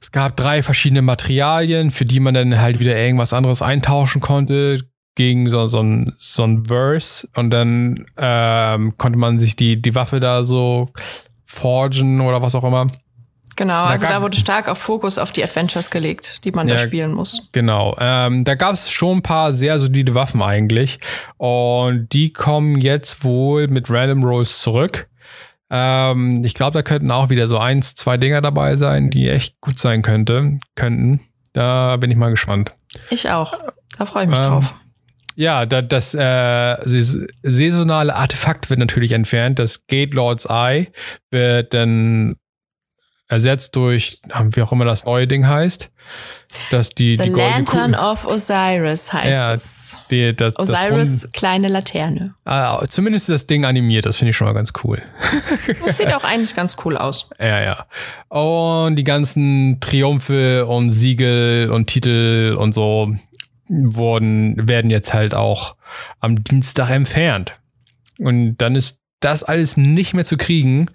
[0.00, 4.80] es gab drei verschiedene Materialien, für die man dann halt wieder irgendwas anderes eintauschen konnte
[5.14, 9.94] gegen so, so, ein, so ein Verse und dann ähm, konnte man sich die, die
[9.94, 10.90] Waffe da so
[11.44, 12.88] forgen oder was auch immer.
[13.60, 16.76] Genau, also da, da wurde stark auf Fokus auf die Adventures gelegt, die man ja,
[16.76, 17.50] da spielen muss.
[17.52, 20.98] Genau, ähm, da gab es schon ein paar sehr solide Waffen eigentlich
[21.36, 25.08] und die kommen jetzt wohl mit Random Rolls zurück.
[25.68, 29.60] Ähm, ich glaube, da könnten auch wieder so eins, zwei Dinger dabei sein, die echt
[29.60, 31.20] gut sein könnte, könnten.
[31.52, 32.72] Da bin ich mal gespannt.
[33.10, 33.52] Ich auch.
[33.98, 34.74] Da freue ich mich Ähm, drauf.
[35.36, 39.58] Ja, da, das äh, sais- saisonale Artefakt wird natürlich entfernt.
[39.58, 40.88] Das Gate Lord's Eye
[41.30, 42.36] wird dann
[43.30, 44.20] ersetzt durch,
[44.52, 45.88] wie auch immer das neue Ding heißt.
[46.72, 49.98] Dass die, The die Lantern Kugel- of Osiris heißt Ja, es.
[50.10, 52.34] die, das, Osiris, Das kleine Laterne.
[52.44, 55.00] Ah, zumindest ist das Ding animiert, das finde ich schon mal ganz cool.
[55.86, 57.30] Das sieht auch eigentlich ganz cool aus.
[57.38, 57.86] Ja, ja.
[58.28, 63.14] Und die ganzen Triumphe und Siegel und Titel und so
[63.68, 65.76] wurden, werden jetzt halt auch
[66.18, 67.52] am Dienstag entfernt.
[68.18, 70.86] Und dann ist das alles nicht mehr zu kriegen.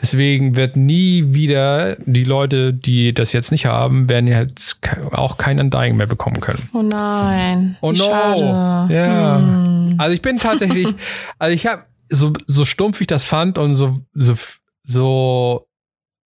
[0.00, 5.38] Deswegen wird nie wieder die Leute, die das jetzt nicht haben, werden jetzt ke- auch
[5.38, 6.68] kein Undying mehr bekommen können.
[6.74, 7.76] Oh nein.
[7.80, 8.04] Oh Wie no.
[8.04, 8.94] Schade.
[8.94, 9.36] Ja.
[9.38, 9.94] Hm.
[9.98, 10.88] Also ich bin tatsächlich,
[11.38, 14.34] also ich habe so so stumpf ich das fand und so so
[14.82, 15.66] so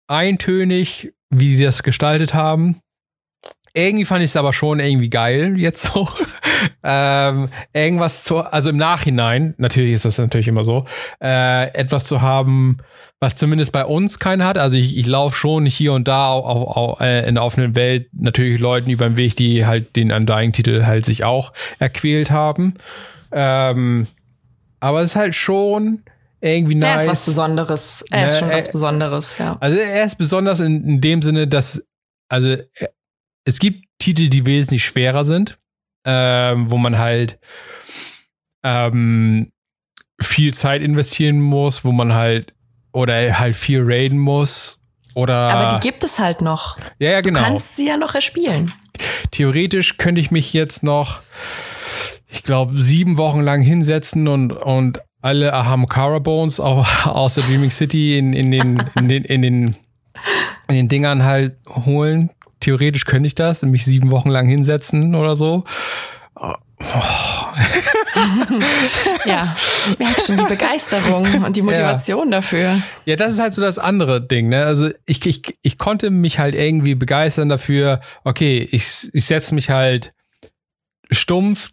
[0.08, 2.78] eintönig, wie sie das gestaltet haben.
[3.76, 6.10] Irgendwie fand ich es aber schon irgendwie geil jetzt so.
[6.84, 10.86] ähm, irgendwas zu, also im Nachhinein, natürlich ist das natürlich immer so,
[11.22, 12.78] äh, etwas zu haben,
[13.22, 14.58] was zumindest bei uns keiner hat.
[14.58, 17.76] Also ich, ich laufe schon hier und da auf, auf, auf, äh, in der offenen
[17.76, 22.76] Welt natürlich Leuten über den Weg, die halt den Undying-Titel halt sich auch erquält haben.
[23.32, 24.08] Ähm,
[24.80, 26.04] aber es ist halt schon
[26.42, 27.04] irgendwie Er nice.
[27.04, 28.06] ist was Besonderes.
[28.10, 29.58] Er ist schon er- was Besonderes, ja.
[29.60, 31.86] Also er ist besonders in, in dem Sinne, dass
[32.30, 32.66] also äh,
[33.44, 35.58] es gibt Titel, die wesentlich schwerer sind,
[36.06, 37.38] ähm, wo man halt
[38.64, 39.52] ähm,
[40.22, 42.54] viel Zeit investieren muss, wo man halt
[42.92, 44.82] oder halt viel raiden muss
[45.16, 46.78] oder Aber die gibt es halt noch.
[47.00, 47.42] ja ja Du genau.
[47.42, 48.74] kannst sie ja noch erspielen.
[49.32, 51.22] Theoretisch könnte ich mich jetzt noch,
[52.28, 57.72] ich glaube sieben Wochen lang hinsetzen und und alle Ahamkara Bones au- aus der Dreaming
[57.72, 59.76] City in, in den in den in den
[60.68, 62.30] in den Dingern halt holen.
[62.60, 65.64] Theoretisch könnte ich das, mich sieben Wochen lang hinsetzen oder so.
[69.26, 69.56] Ja,
[69.86, 72.82] ich merke schon die Begeisterung und die Motivation dafür.
[73.06, 74.66] Ja, das ist halt so das andere Ding, ne?
[74.66, 79.70] Also ich, ich, ich konnte mich halt irgendwie begeistern dafür, okay, ich, ich setze mich
[79.70, 80.14] halt
[81.12, 81.72] stumpf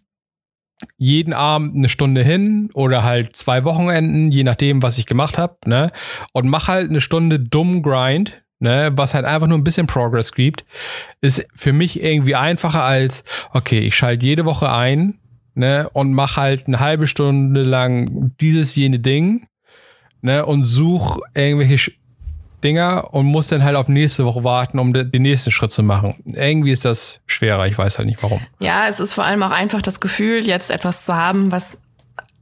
[0.97, 5.57] jeden Abend eine Stunde hin oder halt zwei Wochenenden, je nachdem, was ich gemacht habe,
[5.65, 5.91] ne?
[6.33, 8.91] Und mach halt eine Stunde dumm Grind, ne?
[8.93, 10.65] Was halt einfach nur ein bisschen Progress gibt,
[11.21, 13.23] ist für mich irgendwie einfacher als,
[13.53, 15.19] okay, ich schalte jede Woche ein,
[15.57, 15.89] ne?
[15.93, 19.47] Und mach halt eine halbe Stunde lang dieses, jene Ding,
[20.21, 21.93] ne, und such irgendwelche Sch-
[22.63, 25.83] Dinger und muss dann halt auf nächste Woche warten, um de- den nächsten Schritt zu
[25.83, 26.15] machen.
[26.25, 28.39] Irgendwie ist das schwerer, ich weiß halt nicht warum.
[28.59, 31.81] Ja, es ist vor allem auch einfach das Gefühl, jetzt etwas zu haben, was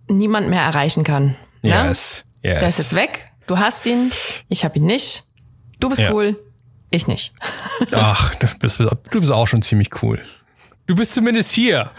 [0.08, 1.36] niemand mehr erreichen kann.
[1.64, 1.72] Ne?
[1.88, 2.60] Yes, yes.
[2.60, 3.26] Der ist jetzt weg.
[3.48, 4.12] Du hast ihn.
[4.48, 5.24] Ich habe ihn nicht.
[5.82, 6.12] Du bist Ja.
[6.14, 6.40] cool.
[6.92, 7.34] Ich nicht.
[7.92, 10.24] Ach, du bist, du bist auch schon ziemlich cool.
[10.88, 11.90] Du bist zumindest hier,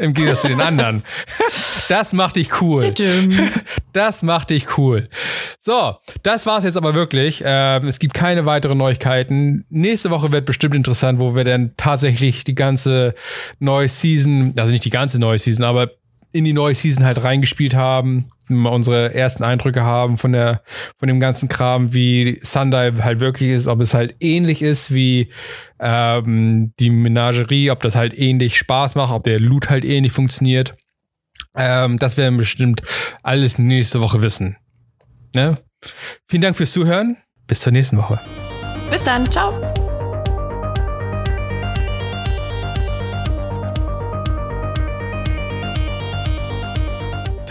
[0.00, 1.04] im Gegensatz zu den anderen.
[1.88, 2.90] Das macht dich cool.
[3.92, 5.08] Das macht dich cool.
[5.60, 7.42] So, das war's jetzt aber wirklich.
[7.44, 9.64] Ähm, es gibt keine weiteren Neuigkeiten.
[9.68, 13.14] Nächste Woche wird bestimmt interessant, wo wir dann tatsächlich die ganze
[13.58, 15.90] neue Season, also nicht die ganze neue Season, aber
[16.32, 20.62] in die neue Season halt reingespielt haben, mal unsere ersten Eindrücke haben von der,
[20.98, 25.32] von dem ganzen Kram, wie Sundive halt wirklich ist, ob es halt ähnlich ist wie
[25.78, 30.74] ähm, die Menagerie, ob das halt ähnlich Spaß macht, ob der Loot halt ähnlich funktioniert.
[31.56, 32.82] Ähm, das werden wir bestimmt
[33.22, 34.56] alles nächste Woche wissen.
[35.34, 35.58] Ne?
[36.28, 37.16] Vielen Dank fürs Zuhören.
[37.46, 38.20] Bis zur nächsten Woche.
[38.90, 39.30] Bis dann.
[39.30, 39.52] Ciao.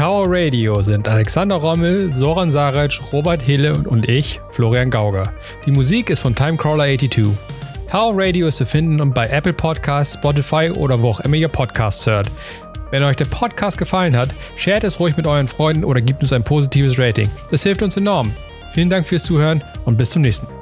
[0.02, 5.32] Tower Radio sind Alexander Rommel, Soran Saric, Robert Hille und ich, Florian Gauger.
[5.68, 7.28] Die Musik ist von Timecrawler82.
[7.92, 12.08] Tower Radio ist zu finden bei Apple Podcasts, Spotify oder wo auch immer ihr Podcasts
[12.08, 12.32] hört.
[12.90, 16.34] Wenn euch der Podcast gefallen hat, shared es ruhig mit euren Freunden oder gebt uns
[16.34, 17.30] ein positives Rating.
[17.52, 18.32] Das hilft uns enorm.
[18.74, 20.61] Vielen Dank fürs Zuhören und bis zum nächsten Mal.